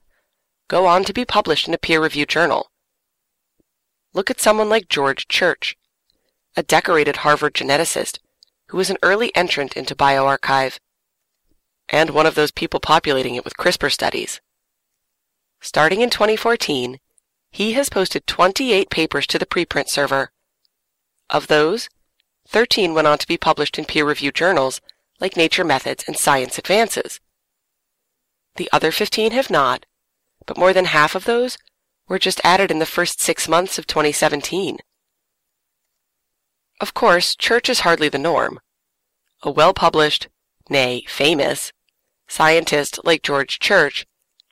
go 0.67 0.87
on 0.87 1.03
to 1.03 1.13
be 1.13 1.23
published 1.23 1.67
in 1.67 1.75
a 1.75 1.77
peer-reviewed 1.77 2.29
journal. 2.29 2.71
Look 4.15 4.31
at 4.31 4.41
someone 4.41 4.69
like 4.69 4.89
George 4.89 5.27
Church, 5.27 5.77
a 6.57 6.63
decorated 6.63 7.17
Harvard 7.17 7.53
geneticist 7.53 8.17
who 8.69 8.77
was 8.77 8.89
an 8.89 8.97
early 9.03 9.31
entrant 9.35 9.77
into 9.77 9.93
bioRxiv, 9.93 10.79
and 11.87 12.09
one 12.09 12.25
of 12.25 12.33
those 12.33 12.49
people 12.49 12.79
populating 12.79 13.35
it 13.35 13.45
with 13.45 13.55
CRISPR 13.55 13.91
studies. 13.91 14.41
Starting 15.61 16.01
in 16.01 16.09
2014, 16.09 16.97
he 17.51 17.73
has 17.73 17.87
posted 17.87 18.25
28 18.25 18.89
papers 18.89 19.27
to 19.27 19.37
the 19.37 19.45
preprint 19.45 19.89
server. 19.89 20.31
Of 21.29 21.45
those, 21.45 21.87
13 22.47 22.93
went 22.93 23.07
on 23.07 23.17
to 23.17 23.27
be 23.27 23.37
published 23.37 23.77
in 23.77 23.85
peer-reviewed 23.85 24.35
journals 24.35 24.81
like 25.19 25.37
Nature 25.37 25.63
Methods 25.63 26.03
and 26.07 26.17
Science 26.17 26.57
Advances. 26.57 27.19
The 28.55 28.69
other 28.71 28.91
15 28.91 29.31
have 29.31 29.49
not, 29.49 29.85
but 30.45 30.57
more 30.57 30.73
than 30.73 30.85
half 30.85 31.15
of 31.15 31.25
those 31.25 31.57
were 32.07 32.19
just 32.19 32.41
added 32.43 32.71
in 32.71 32.79
the 32.79 32.85
first 32.85 33.19
six 33.19 33.47
months 33.47 33.77
of 33.77 33.87
2017. 33.87 34.77
Of 36.79 36.93
course, 36.93 37.35
Church 37.35 37.69
is 37.69 37.81
hardly 37.81 38.09
the 38.09 38.19
norm. 38.19 38.59
A 39.41 39.51
well-published, 39.51 40.27
nay, 40.69 41.03
famous, 41.07 41.71
scientist 42.27 42.99
like 43.03 43.23
George 43.23 43.59
Church 43.59 44.05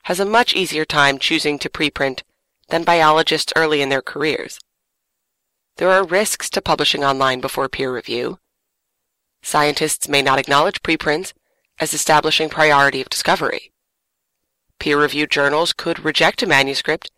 has 0.03 0.19
a 0.19 0.25
much 0.25 0.53
easier 0.53 0.85
time 0.85 1.17
choosing 1.17 1.57
to 1.59 1.69
preprint 1.69 2.21
than 2.69 2.83
biologists 2.83 3.53
early 3.55 3.81
in 3.81 3.89
their 3.89 4.01
careers. 4.01 4.59
There 5.77 5.89
are 5.89 6.05
risks 6.05 6.49
to 6.51 6.61
publishing 6.61 7.03
online 7.03 7.41
before 7.41 7.67
peer 7.67 7.93
review. 7.93 8.39
Scientists 9.41 10.07
may 10.07 10.21
not 10.21 10.39
acknowledge 10.39 10.83
preprints 10.83 11.33
as 11.79 11.93
establishing 11.93 12.49
priority 12.49 13.01
of 13.01 13.09
discovery. 13.09 13.71
Peer-reviewed 14.79 15.31
journals 15.31 15.73
could 15.73 16.05
reject 16.05 16.43
a 16.43 16.47
manuscript 16.47 17.11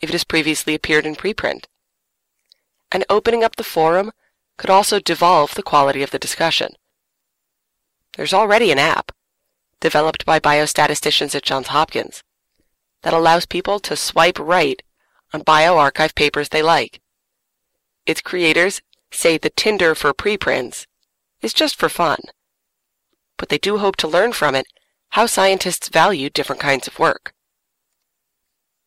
if 0.00 0.10
it 0.10 0.12
has 0.12 0.24
previously 0.24 0.74
appeared 0.74 1.06
in 1.06 1.14
preprint. 1.14 1.66
And 2.90 3.04
opening 3.08 3.44
up 3.44 3.56
the 3.56 3.64
forum 3.64 4.10
could 4.56 4.70
also 4.70 4.98
devolve 4.98 5.54
the 5.54 5.62
quality 5.62 6.02
of 6.02 6.10
the 6.10 6.18
discussion. 6.18 6.72
There's 8.16 8.34
already 8.34 8.72
an 8.72 8.78
app, 8.78 9.12
developed 9.78 10.26
by 10.26 10.40
biostatisticians 10.40 11.34
at 11.34 11.44
Johns 11.44 11.68
Hopkins, 11.68 12.24
that 13.02 13.14
allows 13.14 13.46
people 13.46 13.78
to 13.80 13.96
swipe 13.96 14.38
right 14.38 14.82
on 15.32 15.42
bioRxiv 15.42 16.14
papers 16.14 16.48
they 16.48 16.62
like. 16.62 17.00
Its 18.06 18.20
creators 18.20 18.80
say 19.10 19.38
the 19.38 19.50
Tinder 19.50 19.94
for 19.94 20.12
preprints 20.12 20.86
is 21.42 21.52
just 21.52 21.76
for 21.76 21.88
fun. 21.88 22.18
But 23.36 23.48
they 23.48 23.58
do 23.58 23.78
hope 23.78 23.96
to 23.96 24.08
learn 24.08 24.32
from 24.32 24.54
it 24.54 24.66
how 25.10 25.26
scientists 25.26 25.88
value 25.88 26.30
different 26.30 26.60
kinds 26.60 26.86
of 26.86 26.98
work. 26.98 27.34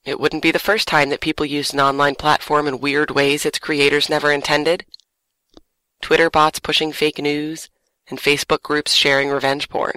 It 0.06 0.20
wouldn't 0.20 0.44
be 0.44 0.52
the 0.52 0.60
first 0.60 0.88
time 0.88 1.10
that 1.10 1.22
people 1.22 1.46
used 1.46 1.74
an 1.74 1.80
online 1.80 2.16
platform 2.16 2.68
in 2.68 2.80
weird 2.80 3.12
ways 3.12 3.46
its 3.46 3.60
creators 3.60 4.10
never 4.10 4.32
intended. 4.32 4.86
Twitter 6.02 6.30
bots 6.30 6.60
pushing 6.60 6.92
fake 6.92 7.20
news, 7.20 7.70
and 8.08 8.20
Facebook 8.20 8.62
groups 8.62 8.94
sharing 8.94 9.30
revenge 9.30 9.70
porn. 9.70 9.96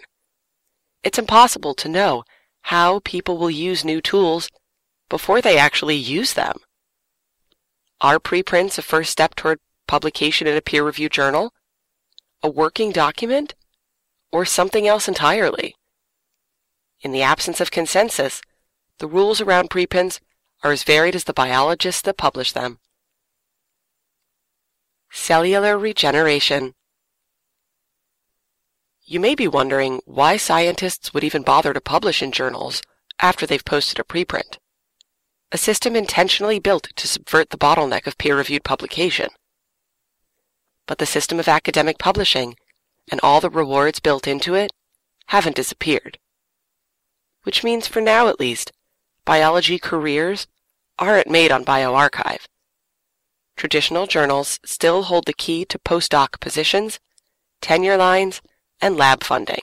It's 1.03 1.19
impossible 1.19 1.75
to 1.75 1.89
know 1.89 2.25
how 2.63 3.01
people 3.01 3.39
will 3.39 3.51
use 3.51 3.85
new 3.85 4.01
tools 4.01 4.49
before 5.09 5.41
they 5.41 5.59
actually 5.59 5.97
use 5.97 6.35
them. 6.35 6.59
Are 8.01 8.21
preprints 8.21 8.77
a 8.77 8.83
first 8.83 9.11
step 9.11 9.35
toward 9.35 9.59
publication 9.89 10.47
in 10.47 10.57
a 10.57 10.61
peer-reviewed 10.61 11.13
journal? 11.13 11.55
A 12.43 12.51
working 12.51 12.93
document? 12.93 13.55
Or 14.31 14.45
something 14.45 14.87
else 14.87 15.09
entirely? 15.09 15.77
In 17.01 17.13
the 17.13 17.23
absence 17.23 17.59
of 17.59 17.71
consensus, 17.71 18.43
the 18.99 19.07
rules 19.07 19.41
around 19.41 19.71
preprints 19.71 20.21
are 20.63 20.73
as 20.73 20.83
varied 20.83 21.15
as 21.15 21.25
the 21.25 21.33
biologists 21.33 22.03
that 22.03 22.19
publish 22.19 22.53
them. 22.53 22.81
Cellular 25.11 25.79
regeneration. 25.79 26.75
You 29.05 29.21
may 29.21 29.35
be 29.35 29.49
wondering 29.49 30.03
why 30.05 30.37
scientists 30.37 31.15
would 31.15 31.25
even 31.25 31.43
bother 31.43 31.73
to 31.73 31.81
publish 31.81 32.23
in 32.23 32.33
journals 32.33 32.83
after 33.21 33.47
they've 33.47 33.65
posted 33.65 33.99
a 33.99 34.05
preprint 34.05 34.59
a 35.53 35.59
system 35.59 35.95
intentionally 35.95 36.59
built 36.59 36.89
to 36.97 37.07
subvert 37.07 37.51
the 37.51 37.59
bottleneck 37.59 38.07
of 38.07 38.19
peer-reviewed 38.19 38.65
publication. 38.65 39.29
But 40.87 40.99
the 40.99 41.07
system 41.07 41.39
of 41.39 41.49
academic 41.49 41.99
publishing 41.99 42.57
and 43.11 43.21
all 43.23 43.41
the 43.41 43.51
rewards 43.51 44.01
built 44.01 44.27
into 44.27 44.55
it 44.55 44.73
haven't 45.27 45.57
disappeared. 45.57 46.19
Which 47.45 47.63
means 47.63 47.87
for 47.87 48.01
now 48.01 48.29
at 48.29 48.41
least, 48.41 48.73
biology 49.25 49.79
careers 49.79 50.47
aren't 50.99 51.29
made 51.29 51.53
on 51.53 51.65
bioRxiv. 51.65 52.47
Traditional 53.57 54.07
journals 54.07 54.59
still 54.65 55.05
hold 55.05 55.27
the 55.27 55.33
key 55.33 55.65
to 55.67 55.79
postdoc 55.79 56.41
positions, 56.41 56.99
tenure 57.61 57.97
lines, 57.97 58.43
and 58.81 58.97
lab 58.97 59.25
funding. 59.25 59.63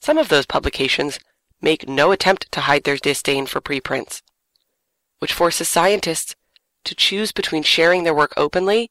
Some 0.00 0.18
of 0.18 0.28
those 0.28 0.46
publications 0.46 1.18
make 1.64 1.88
no 1.88 2.12
attempt 2.12 2.52
to 2.52 2.60
hide 2.60 2.84
their 2.84 2.96
disdain 2.96 3.46
for 3.46 3.60
preprints, 3.60 4.22
which 5.18 5.32
forces 5.32 5.68
scientists 5.68 6.36
to 6.84 6.94
choose 6.94 7.32
between 7.32 7.62
sharing 7.62 8.04
their 8.04 8.14
work 8.14 8.34
openly 8.36 8.90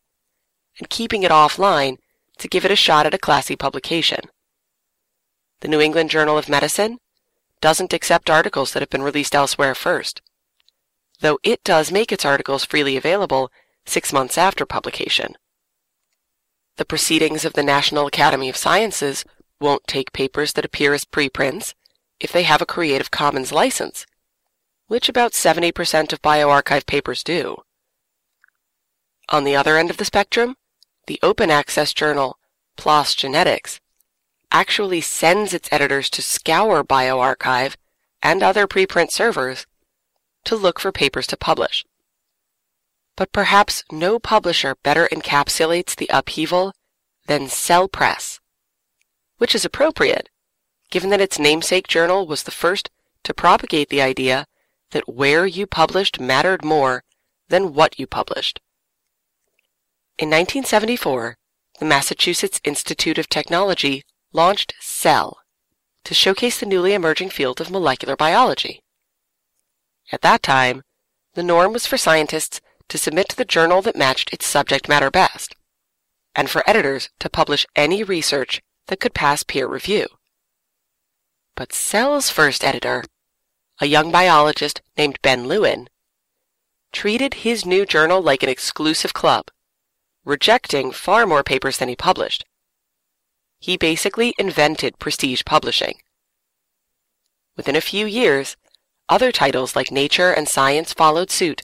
and 0.79 0.89
keeping 0.89 1.23
it 1.23 1.31
offline 1.31 1.97
to 2.39 2.47
give 2.47 2.65
it 2.65 2.71
a 2.71 2.75
shot 2.75 3.05
at 3.05 3.13
a 3.13 3.19
classy 3.19 3.55
publication. 3.55 4.21
The 5.62 5.67
New 5.67 5.79
England 5.79 6.09
Journal 6.09 6.38
of 6.38 6.49
Medicine 6.49 6.97
doesn't 7.62 7.93
accept 7.93 8.29
articles 8.29 8.73
that 8.73 8.81
have 8.81 8.89
been 8.89 9.03
released 9.03 9.36
elsewhere 9.36 9.75
first, 9.75 10.21
though 11.21 11.38
it 11.43 11.63
does 11.63 11.91
make 11.91 12.12
its 12.12 12.25
articles 12.25 12.65
freely 12.65 12.97
available 12.97 13.51
six 13.86 14.12
months 14.12 14.38
after 14.38 14.65
publication. 14.65 15.36
The 16.77 16.86
Proceedings 16.86 17.45
of 17.45 17.53
the 17.53 17.63
National 17.63 18.07
Academy 18.07 18.49
of 18.49 18.57
Sciences 18.57 19.23
won't 19.62 19.88
take 19.88 20.12
papers 20.12 20.53
that 20.53 20.65
appear 20.65 20.93
as 20.93 21.05
preprints 21.05 21.75
if 22.23 22.31
they 22.31 22.43
have 22.43 22.62
a 22.62 22.65
Creative 22.65 23.12
Commons 23.12 23.51
license, 23.51 24.07
which 24.88 25.09
about 25.09 25.33
70% 25.33 26.13
of 26.13 26.21
bioRxiv 26.21 26.86
papers 26.86 27.21
do. 27.21 27.57
On 29.29 29.43
the 29.43 29.55
other 29.55 29.77
end 29.77 29.89
of 29.89 29.97
the 29.97 30.05
spectrum, 30.05 30.55
the 31.05 31.19
open 31.21 31.51
access 31.51 31.93
journal 31.93 32.39
PLOS 32.77 33.13
Genetics 33.15 33.81
actually 34.51 35.01
sends 35.01 35.53
its 35.53 35.67
editors 35.71 36.09
to 36.12 36.21
scour 36.21 36.83
bioRxiv 36.83 37.75
and 38.21 38.41
other 38.41 38.67
preprint 38.67 39.12
servers 39.12 39.67
to 40.45 40.55
look 40.55 40.79
for 40.79 40.91
papers 40.91 41.27
to 41.27 41.38
publish. 41.38 41.86
But 43.17 43.33
perhaps 43.33 43.83
no 43.91 44.17
publisher 44.17 44.75
better 44.81 45.09
encapsulates 45.12 45.95
the 45.95 46.09
upheaval 46.12 46.73
than 47.27 47.49
Cell 47.49 47.88
Press, 47.89 48.39
which 49.38 49.53
is 49.53 49.65
appropriate 49.65 50.29
given 50.93 51.10
that 51.10 51.19
its 51.19 51.39
namesake 51.39 51.88
journal 51.88 52.27
was 52.27 52.43
the 52.43 52.51
first 52.51 52.91
to 53.23 53.34
propagate 53.34 53.89
the 53.89 53.99
idea 53.99 54.45
that 54.91 55.10
where 55.10 55.43
you 55.47 55.65
published 55.65 56.19
mattered 56.19 56.63
more 56.63 57.03
than 57.47 57.73
what 57.73 57.97
you 57.97 58.06
published. 58.06 58.62
In 60.19 60.29
1974, 60.29 61.36
the 61.79 61.86
Massachusetts 61.86 62.62
Institute 62.63 63.17
of 63.17 63.27
Technology 63.27 64.03
launched 64.34 64.75
Cell 64.79 65.39
to 66.03 66.13
showcase 66.13 66.60
the 66.60 66.67
newly 66.67 66.93
emerging 66.93 67.32
field 67.32 67.60
of 67.60 67.71
molecular 67.71 68.15
biology. 68.15 68.84
At 70.12 70.21
that 70.21 70.43
time, 70.43 70.84
the 71.34 71.41
norm 71.41 71.73
was 71.73 71.88
for 71.88 71.97
scientists 71.97 72.62
to 72.89 72.99
submit 72.99 73.29
to 73.29 73.36
the 73.36 73.45
journal 73.45 73.82
that 73.82 73.95
matched 73.95 74.32
its 74.32 74.45
subject 74.45 74.88
matter 74.88 75.10
best, 75.10 75.56
and 76.36 76.51
for 76.51 76.62
editors 76.69 77.10
to 77.17 77.32
publish 77.32 77.65
any 77.75 78.03
research 78.03 78.62
that 78.89 78.99
could 78.99 79.15
pass 79.15 79.41
peer 79.41 79.67
review. 79.67 80.06
But 81.55 81.73
Cell's 81.73 82.29
first 82.29 82.63
editor, 82.63 83.03
a 83.79 83.85
young 83.85 84.11
biologist 84.11 84.81
named 84.97 85.19
Ben 85.21 85.47
Lewin, 85.47 85.87
treated 86.91 87.35
his 87.35 87.65
new 87.65 87.85
journal 87.85 88.21
like 88.21 88.43
an 88.43 88.49
exclusive 88.49 89.13
club, 89.13 89.47
rejecting 90.25 90.91
far 90.91 91.25
more 91.25 91.43
papers 91.43 91.77
than 91.77 91.89
he 91.89 91.95
published. 91.95 92.45
He 93.59 93.77
basically 93.77 94.33
invented 94.37 94.99
prestige 94.99 95.43
publishing. 95.45 95.95
Within 97.55 97.75
a 97.75 97.81
few 97.81 98.05
years, 98.05 98.57
other 99.07 99.31
titles 99.31 99.75
like 99.75 99.91
Nature 99.91 100.31
and 100.31 100.47
Science 100.47 100.93
followed 100.93 101.29
suit, 101.29 101.61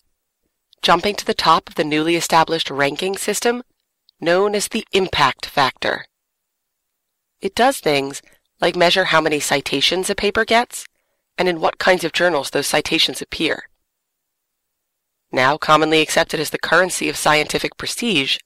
jumping 0.81 1.15
to 1.15 1.25
the 1.25 1.33
top 1.33 1.67
of 1.67 1.75
the 1.75 1.83
newly 1.83 2.15
established 2.15 2.69
ranking 2.69 3.17
system 3.17 3.63
known 4.21 4.53
as 4.53 4.67
the 4.67 4.85
impact 4.91 5.45
factor. 5.45 6.05
It 7.41 7.55
does 7.55 7.79
things 7.79 8.21
like 8.61 8.75
measure 8.75 9.05
how 9.05 9.21
many 9.21 9.39
citations 9.39 10.09
a 10.09 10.15
paper 10.15 10.45
gets 10.45 10.85
and 11.37 11.47
in 11.47 11.61
what 11.61 11.79
kinds 11.79 12.03
of 12.03 12.11
journals 12.11 12.49
those 12.49 12.67
citations 12.67 13.21
appear. 13.21 13.69
Now 15.31 15.57
commonly 15.57 16.01
accepted 16.01 16.39
as 16.39 16.49
the 16.49 16.57
currency 16.57 17.07
of 17.07 17.15
scientific 17.15 17.77
prestige, 17.77 18.37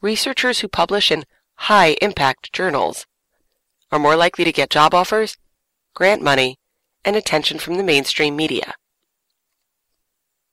researchers 0.00 0.60
who 0.60 0.68
publish 0.68 1.10
in 1.10 1.24
high-impact 1.54 2.52
journals 2.52 3.06
are 3.90 3.98
more 3.98 4.16
likely 4.16 4.44
to 4.44 4.52
get 4.52 4.70
job 4.70 4.94
offers, 4.94 5.36
grant 5.94 6.22
money, 6.22 6.58
and 7.04 7.16
attention 7.16 7.58
from 7.58 7.76
the 7.76 7.82
mainstream 7.82 8.36
media. 8.36 8.74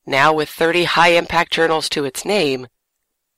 Now 0.05 0.33
with 0.33 0.49
30 0.49 0.85
high-impact 0.85 1.51
journals 1.51 1.89
to 1.89 2.05
its 2.05 2.25
name, 2.25 2.67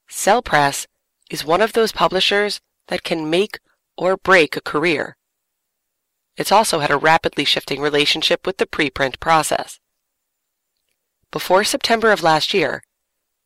Cell 0.07 0.41
Press 0.41 0.87
is 1.29 1.45
one 1.45 1.61
of 1.61 1.73
those 1.73 1.91
publishers 1.91 2.61
that 2.87 3.03
can 3.03 3.29
make 3.29 3.59
or 3.97 4.17
break 4.17 4.55
a 4.55 4.61
career. 4.61 5.17
It's 6.37 6.51
also 6.51 6.79
had 6.79 6.91
a 6.91 6.97
rapidly 6.97 7.45
shifting 7.45 7.81
relationship 7.81 8.45
with 8.45 8.57
the 8.57 8.65
preprint 8.65 9.19
process. 9.19 9.79
Before 11.31 11.63
September 11.63 12.11
of 12.11 12.23
last 12.23 12.53
year, 12.53 12.83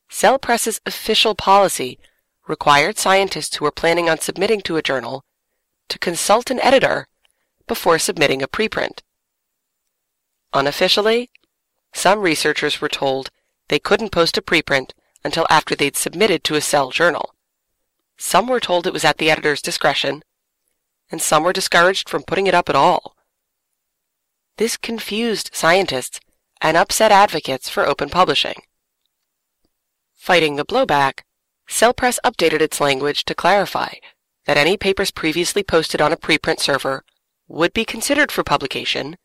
Cell 0.09 0.39
Press's 0.39 0.81
official 0.85 1.35
policy 1.35 1.99
required 2.47 2.97
scientists 2.97 3.55
who 3.55 3.65
were 3.65 3.71
planning 3.71 4.09
on 4.09 4.19
submitting 4.19 4.61
to 4.61 4.77
a 4.77 4.81
journal 4.81 5.23
to 5.87 5.99
consult 5.99 6.49
an 6.49 6.59
editor 6.61 7.07
before 7.67 7.99
submitting 7.99 8.41
a 8.41 8.47
preprint. 8.47 9.01
Unofficially, 10.53 11.29
some 11.93 12.19
researchers 12.19 12.81
were 12.81 12.89
told 12.89 13.29
they 13.67 13.79
couldn't 13.79 14.11
post 14.11 14.37
a 14.37 14.41
preprint 14.41 14.91
until 15.23 15.45
after 15.49 15.75
they'd 15.75 15.95
submitted 15.95 16.43
to 16.43 16.55
a 16.55 16.61
Cell 16.61 16.89
journal. 16.89 17.35
Some 18.17 18.47
were 18.47 18.59
told 18.59 18.87
it 18.87 18.93
was 18.93 19.05
at 19.05 19.17
the 19.19 19.29
editor's 19.29 19.61
discretion, 19.61 20.23
and 21.11 21.21
some 21.21 21.43
were 21.43 21.53
discouraged 21.53 22.09
from 22.09 22.23
putting 22.23 22.47
it 22.47 22.53
up 22.53 22.69
at 22.69 22.75
all. 22.75 23.15
This 24.57 24.77
confused 24.77 25.51
scientists 25.53 26.19
and 26.61 26.75
upset 26.75 27.11
advocates 27.11 27.69
for 27.69 27.87
open 27.87 28.09
publishing. 28.09 28.61
Fighting 30.15 30.55
the 30.55 30.65
blowback, 30.65 31.21
Cell 31.67 31.93
Press 31.93 32.19
updated 32.25 32.61
its 32.61 32.81
language 32.81 33.23
to 33.25 33.35
clarify 33.35 33.93
that 34.45 34.57
any 34.57 34.75
papers 34.75 35.11
previously 35.11 35.63
posted 35.63 36.01
on 36.01 36.11
a 36.11 36.17
preprint 36.17 36.59
server 36.59 37.03
would 37.47 37.73
be 37.73 37.85
considered 37.85 38.31
for 38.31 38.43
publication, 38.43 39.17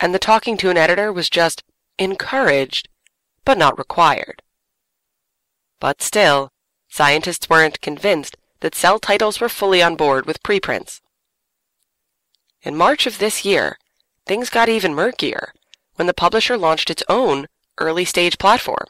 and 0.00 0.14
the 0.14 0.18
talking 0.18 0.56
to 0.56 0.70
an 0.70 0.76
editor 0.76 1.12
was 1.12 1.28
just 1.28 1.62
encouraged, 1.98 2.88
but 3.44 3.58
not 3.58 3.78
required. 3.78 4.42
But 5.80 6.00
still, 6.00 6.50
scientists 6.88 7.50
weren't 7.50 7.80
convinced 7.80 8.36
that 8.62 8.76
Cell 8.76 9.00
titles 9.00 9.40
were 9.40 9.48
fully 9.48 9.82
on 9.82 9.96
board 9.96 10.24
with 10.24 10.42
preprints. 10.42 11.00
In 12.62 12.76
March 12.76 13.06
of 13.08 13.18
this 13.18 13.44
year, 13.44 13.76
things 14.24 14.50
got 14.50 14.68
even 14.68 14.94
murkier 14.94 15.52
when 15.96 16.06
the 16.06 16.14
publisher 16.14 16.56
launched 16.56 16.88
its 16.88 17.02
own 17.08 17.48
early 17.78 18.04
stage 18.04 18.38
platform. 18.38 18.86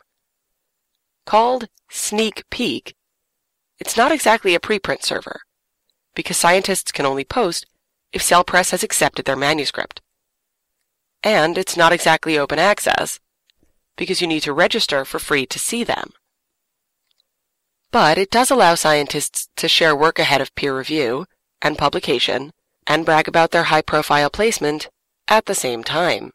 Called 1.25 1.69
Sneak 1.91 2.45
Peek, 2.51 2.95
it's 3.79 3.97
not 3.97 4.13
exactly 4.13 4.55
a 4.55 4.61
preprint 4.61 5.03
server, 5.03 5.41
because 6.15 6.37
scientists 6.37 6.93
can 6.93 7.07
only 7.07 7.25
post 7.25 7.67
if 8.13 8.23
Cell 8.23 8.45
Press 8.45 8.73
has 8.73 8.83
accepted 8.83 9.25
their 9.25 9.37
manuscript. 9.37 10.03
And 11.23 11.57
it's 11.57 11.79
not 11.79 11.93
exactly 11.93 12.39
open 12.39 12.59
access, 12.59 13.21
because 13.97 14.21
you 14.21 14.27
need 14.27 14.41
to 14.41 14.53
register 14.53 15.07
for 15.07 15.19
free 15.19 15.47
to 15.47 15.59
see 15.59 15.83
them. 15.83 16.13
But 17.93 18.17
it 18.17 18.31
does 18.31 18.51
allow 18.51 18.75
scientists 18.75 19.49
to 19.57 19.69
share 19.69 19.95
work 19.95 20.19
ahead 20.19 20.41
of 20.41 20.55
peer 20.55 20.77
review 20.77 21.27
and 21.61 21.77
publication 21.77 22.53
and 22.87 23.05
brag 23.05 23.29
about 23.29 23.51
their 23.51 23.65
high 23.65 23.83
profile 23.83 24.31
placement 24.31 24.89
at 25.29 25.45
the 25.45 25.55
same 25.55 25.85
time. 25.85 26.33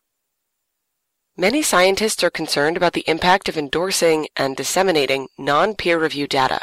Many 1.36 1.64
scientists 1.64 2.24
are 2.24 2.30
concerned 2.30 2.78
about 2.78 2.94
the 2.94 3.04
impact 3.08 3.50
of 3.50 3.58
endorsing 3.58 4.28
and 4.36 4.56
disseminating 4.56 5.30
non-peer 5.38 5.98
reviewed 5.98 6.30
data. 6.30 6.60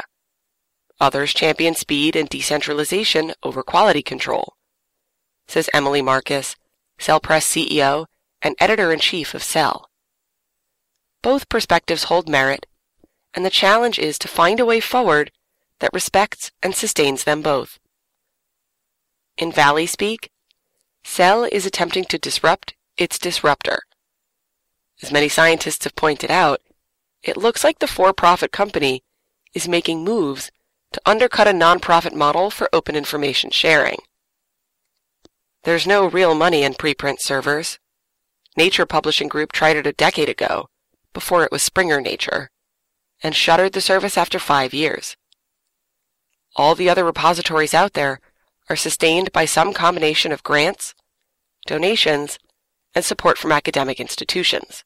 Others 1.01 1.33
champion 1.33 1.75
speed 1.75 2.15
and 2.15 2.29
decentralization 2.29 3.33
over 3.43 3.63
quality 3.63 4.01
control, 4.01 4.53
says 5.45 5.69
Emily 5.73 6.01
Marcus, 6.01 6.55
Cell 6.99 7.19
Press 7.19 7.45
CEO 7.45 8.05
and 8.41 8.55
editor-in-chief 8.59 9.33
of 9.33 9.43
Cell. 9.43 9.89
Both 11.21 11.49
perspectives 11.49 12.05
hold 12.05 12.29
merit, 12.29 12.65
and 13.35 13.45
the 13.45 13.49
challenge 13.49 13.99
is 13.99 14.17
to 14.17 14.27
find 14.27 14.59
a 14.59 14.65
way 14.65 14.79
forward 14.79 15.31
that 15.79 15.93
respects 15.93 16.51
and 16.63 16.73
sustains 16.73 17.25
them 17.25 17.41
both. 17.41 17.77
In 19.37 19.51
Valley 19.51 19.85
speak, 19.85 20.31
Cell 21.03 21.43
is 21.43 21.65
attempting 21.65 22.05
to 22.05 22.17
disrupt 22.17 22.73
its 22.97 23.19
disruptor. 23.19 23.79
As 25.03 25.11
many 25.11 25.27
scientists 25.27 25.83
have 25.83 25.95
pointed 25.95 26.31
out, 26.31 26.61
it 27.21 27.35
looks 27.35 27.63
like 27.63 27.79
the 27.79 27.87
for-profit 27.87 28.51
company 28.51 29.03
is 29.53 29.67
making 29.67 30.03
moves 30.03 30.51
to 30.93 31.01
undercut 31.05 31.47
a 31.47 31.51
nonprofit 31.51 32.13
model 32.13 32.49
for 32.49 32.69
open 32.71 32.95
information 32.95 33.51
sharing. 33.51 33.97
There's 35.63 35.85
no 35.85 36.07
real 36.07 36.33
money 36.35 36.63
in 36.63 36.73
preprint 36.73 37.19
servers. 37.19 37.79
Nature 38.55 38.85
Publishing 38.85 39.27
Group 39.27 39.51
tried 39.51 39.75
it 39.75 39.87
a 39.87 39.91
decade 39.91 40.29
ago, 40.29 40.69
before 41.13 41.43
it 41.43 41.51
was 41.51 41.61
Springer 41.61 41.99
Nature, 41.99 42.49
and 43.25 43.35
shuttered 43.35 43.73
the 43.73 43.81
service 43.81 44.19
after 44.19 44.37
five 44.37 44.71
years. 44.71 45.17
All 46.55 46.75
the 46.75 46.87
other 46.87 47.03
repositories 47.03 47.73
out 47.73 47.93
there 47.93 48.19
are 48.69 48.75
sustained 48.75 49.31
by 49.31 49.45
some 49.45 49.73
combination 49.73 50.31
of 50.31 50.43
grants, 50.43 50.93
donations, 51.65 52.37
and 52.93 53.03
support 53.03 53.39
from 53.39 53.51
academic 53.51 53.99
institutions. 53.99 54.83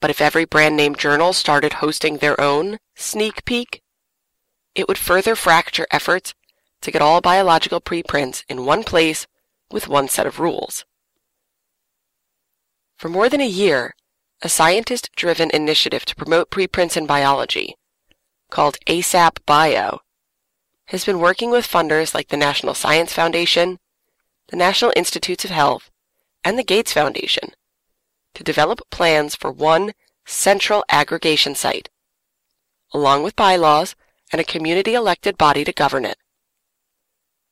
But 0.00 0.08
if 0.08 0.22
every 0.22 0.46
brand 0.46 0.78
name 0.78 0.94
journal 0.94 1.34
started 1.34 1.74
hosting 1.74 2.16
their 2.16 2.40
own 2.40 2.78
sneak 2.96 3.44
peek, 3.44 3.82
it 4.74 4.88
would 4.88 4.96
further 4.96 5.36
fracture 5.36 5.86
efforts 5.90 6.32
to 6.80 6.90
get 6.90 7.02
all 7.02 7.20
biological 7.20 7.82
preprints 7.82 8.46
in 8.48 8.64
one 8.64 8.82
place 8.82 9.26
with 9.70 9.88
one 9.88 10.08
set 10.08 10.26
of 10.26 10.40
rules. 10.40 10.86
For 12.96 13.10
more 13.10 13.28
than 13.28 13.42
a 13.42 13.46
year, 13.46 13.94
a 14.42 14.48
scientist 14.48 15.10
driven 15.16 15.50
initiative 15.50 16.04
to 16.06 16.16
promote 16.16 16.50
preprints 16.50 16.96
in 16.96 17.06
biology, 17.06 17.74
called 18.50 18.78
ASAP 18.86 19.38
Bio, 19.46 20.00
has 20.86 21.04
been 21.04 21.20
working 21.20 21.50
with 21.50 21.66
funders 21.66 22.14
like 22.14 22.28
the 22.28 22.36
National 22.36 22.74
Science 22.74 23.12
Foundation, 23.12 23.78
the 24.48 24.56
National 24.56 24.92
Institutes 24.96 25.44
of 25.44 25.50
Health, 25.50 25.90
and 26.42 26.58
the 26.58 26.64
Gates 26.64 26.92
Foundation 26.92 27.50
to 28.34 28.44
develop 28.44 28.80
plans 28.90 29.34
for 29.34 29.50
one 29.50 29.92
central 30.24 30.84
aggregation 30.88 31.54
site, 31.54 31.88
along 32.94 33.22
with 33.22 33.36
bylaws 33.36 33.94
and 34.32 34.40
a 34.40 34.44
community 34.44 34.94
elected 34.94 35.36
body 35.36 35.64
to 35.64 35.72
govern 35.72 36.04
it. 36.04 36.16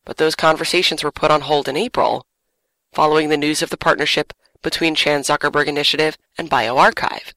But 0.04 0.16
those 0.16 0.34
conversations 0.34 1.04
were 1.04 1.12
put 1.12 1.30
on 1.30 1.42
hold 1.42 1.68
in 1.68 1.76
April, 1.76 2.26
following 2.92 3.28
the 3.28 3.36
news 3.36 3.60
of 3.60 3.70
the 3.70 3.76
partnership 3.76 4.32
between 4.62 4.94
Chan 4.94 5.22
Zuckerberg 5.22 5.66
Initiative 5.66 6.16
and 6.36 6.50
bioRxiv. 6.50 7.32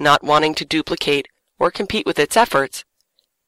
Not 0.00 0.22
wanting 0.22 0.54
to 0.54 0.64
duplicate 0.64 1.28
or 1.58 1.70
compete 1.70 2.06
with 2.06 2.18
its 2.18 2.36
efforts, 2.36 2.84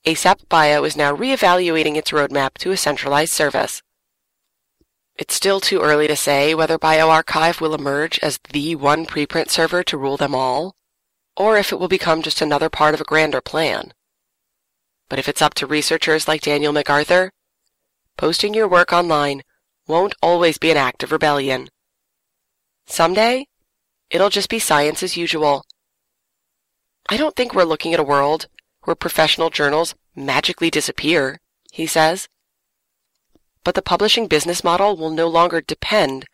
ASAP 0.07 0.49
Bio 0.49 0.85
is 0.85 0.97
now 0.97 1.15
reevaluating 1.15 1.97
its 1.97 2.11
roadmap 2.11 2.55
to 2.59 2.71
a 2.71 2.77
centralized 2.77 3.33
service. 3.33 3.83
It's 5.17 5.35
still 5.35 5.61
too 5.61 5.81
early 5.81 6.09
to 6.09 6.17
say 6.17 6.55
whether 6.55 6.79
bioRxiv 6.79 7.61
will 7.61 7.75
emerge 7.75 8.19
as 8.21 8.41
the 8.53 8.75
one 8.75 9.05
preprint 9.05 9.51
server 9.51 9.83
to 9.85 9.99
rule 9.99 10.17
them 10.17 10.35
all, 10.35 10.75
or 11.37 11.59
if 11.59 11.73
it 11.73 11.79
will 11.79 11.89
become 11.89 12.23
just 12.23 12.41
another 12.41 12.71
part 12.71 12.95
of 12.95 13.01
a 13.01 13.05
grander 13.05 13.43
plan. 13.43 13.93
But 15.11 15.19
if 15.19 15.29
it's 15.29 15.43
up 15.43 15.55
to 15.55 15.67
researchers 15.67 16.27
like 16.27 16.41
Daniel 16.41 16.73
MacArthur, 16.73 17.33
posting 18.17 18.55
your 18.55 18.69
work 18.69 18.93
online 18.93 19.43
won't 19.87 20.15
always 20.23 20.57
be 20.57 20.71
an 20.71 20.77
act 20.77 21.03
of 21.03 21.13
rebellion. 21.13 21.69
Someday, 22.91 23.47
it'll 24.11 24.31
just 24.31 24.49
be 24.49 24.59
science 24.59 25.05
as 25.05 25.17
usual. 25.17 25.65
I 27.09 27.17
don't 27.17 27.37
think 27.37 27.55
we're 27.55 27.63
looking 27.63 27.95
at 27.95 28.01
a 28.01 28.05
world 28.05 28.49
where 28.83 28.97
professional 28.97 29.49
journals 29.49 29.95
magically 30.17 30.71
disappear, 30.71 31.39
he 31.71 31.87
says. 31.87 32.29
But 33.63 33.77
the 33.77 33.81
publishing 33.83 34.27
business 34.27 34.65
model 34.65 34.97
will 34.97 35.11
no 35.11 35.29
longer 35.29 35.61
depend 35.61 36.27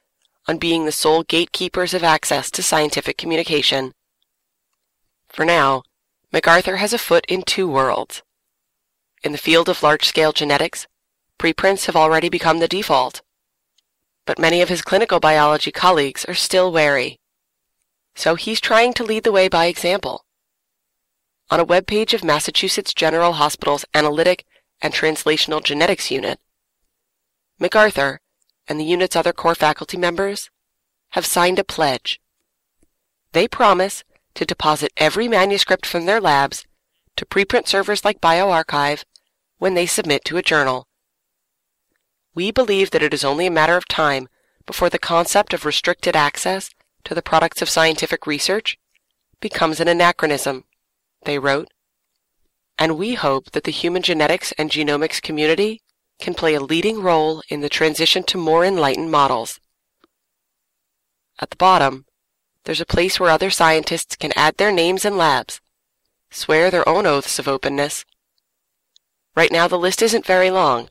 on 0.49 0.57
being 0.57 0.87
the 0.87 0.93
sole 0.93 1.25
gatekeepers 1.25 1.93
of 1.93 2.03
access 2.03 2.51
to 2.53 2.63
scientific 2.63 3.19
communication. 3.19 3.93
For 5.29 5.45
now, 5.45 5.83
MacArthur 6.33 6.77
has 6.77 6.95
a 6.95 6.99
foot 6.99 7.27
in 7.29 7.43
two 7.43 7.69
worlds. 7.69 8.23
In 9.23 9.33
the 9.33 9.39
field 9.47 9.69
of 9.69 9.83
large-scale 9.83 10.33
genetics, 10.33 10.87
preprints 11.37 11.85
have 11.85 11.97
already 11.97 12.31
become 12.31 12.61
the 12.61 12.69
default. 12.69 13.21
But 14.27 14.39
many 14.39 14.61
of 14.61 14.69
his 14.69 14.83
clinical 14.83 15.21
biology 15.21 15.73
colleagues 15.73 16.25
are 16.27 16.35
still 16.35 16.71
wary. 16.71 17.19
So 18.15 18.35
he's 18.35 18.61
trying 18.61 18.93
to 18.95 19.05
lead 19.05 19.23
the 19.25 19.33
way 19.33 19.49
by 19.49 19.67
example. 19.67 20.25
On 21.49 21.61
a 21.61 21.65
web 21.65 21.87
page 21.87 22.13
of 22.13 22.25
Massachusetts 22.25 22.93
General 22.93 23.35
Hospital's 23.35 23.85
Analytic 23.95 24.45
and 24.83 24.93
Translational 24.93 25.63
Genetics 25.63 26.11
Unit, 26.11 26.41
MacArthur 27.59 28.21
and 28.69 28.81
the 28.81 28.85
unit's 28.85 29.17
other 29.17 29.33
core 29.33 29.55
faculty 29.55 29.97
members 29.97 30.51
have 31.11 31.25
signed 31.25 31.59
a 31.59 31.65
pledge. 31.65 32.21
They 33.33 33.47
promise 33.47 34.03
to 34.35 34.45
deposit 34.45 34.93
every 34.97 35.29
manuscript 35.29 35.87
from 35.87 36.07
their 36.07 36.21
labs 36.21 36.65
to 37.17 37.25
preprint 37.25 37.69
servers 37.69 38.05
like 38.05 38.21
bioRxiv 38.21 39.05
when 39.59 39.75
they 39.75 39.87
submit 39.87 40.25
to 40.25 40.37
a 40.37 40.43
journal. 40.43 40.87
We 42.37 42.51
believe 42.51 42.91
that 42.91 43.03
it 43.03 43.15
is 43.15 43.25
only 43.25 43.47
a 43.47 43.51
matter 43.51 43.79
of 43.79 43.89
time 43.89 44.29
before 44.67 44.91
the 44.91 44.99
concept 44.99 45.55
of 45.55 45.65
restricted 45.65 46.15
access 46.15 46.69
to 47.05 47.15
the 47.15 47.23
products 47.23 47.63
of 47.63 47.71
scientific 47.71 48.27
research 48.27 48.79
becomes 49.41 49.81
an 49.81 49.89
anachronism 49.89 50.65
they 51.25 51.39
wrote, 51.39 51.69
and 52.79 52.99
we 52.99 53.15
hope 53.15 53.53
that 53.53 53.65
the 53.65 53.71
human 53.71 54.03
genetics 54.03 54.53
and 54.59 54.71
genomics 54.71 55.23
community 55.23 55.81
can 56.21 56.35
play 56.35 56.55
a 56.55 56.61
leading 56.61 57.01
role 57.01 57.43
in 57.49 57.63
the 57.63 57.71
transition 57.71 58.23
to 58.25 58.37
more 58.37 58.67
enlightened 58.67 59.11
models. 59.11 59.59
At 61.41 61.49
the 61.49 61.57
bottom, 61.57 62.05
there's 62.65 62.83
a 62.83 62.87
place 62.87 63.19
where 63.19 63.31
other 63.31 63.49
scientists 63.49 64.15
can 64.15 64.33
add 64.37 64.59
their 64.59 64.73
names 64.73 65.07
and 65.07 65.17
labs, 65.17 65.63
swear 66.31 66.71
their 66.71 66.87
own 66.87 67.07
oaths 67.07 67.39
of 67.39 67.49
openness. 67.49 68.05
Right 69.35 69.51
now 69.51 69.69
the 69.69 69.79
list 69.79 70.03
isn't 70.03 70.27
very 70.27 70.51
long, 70.51 70.91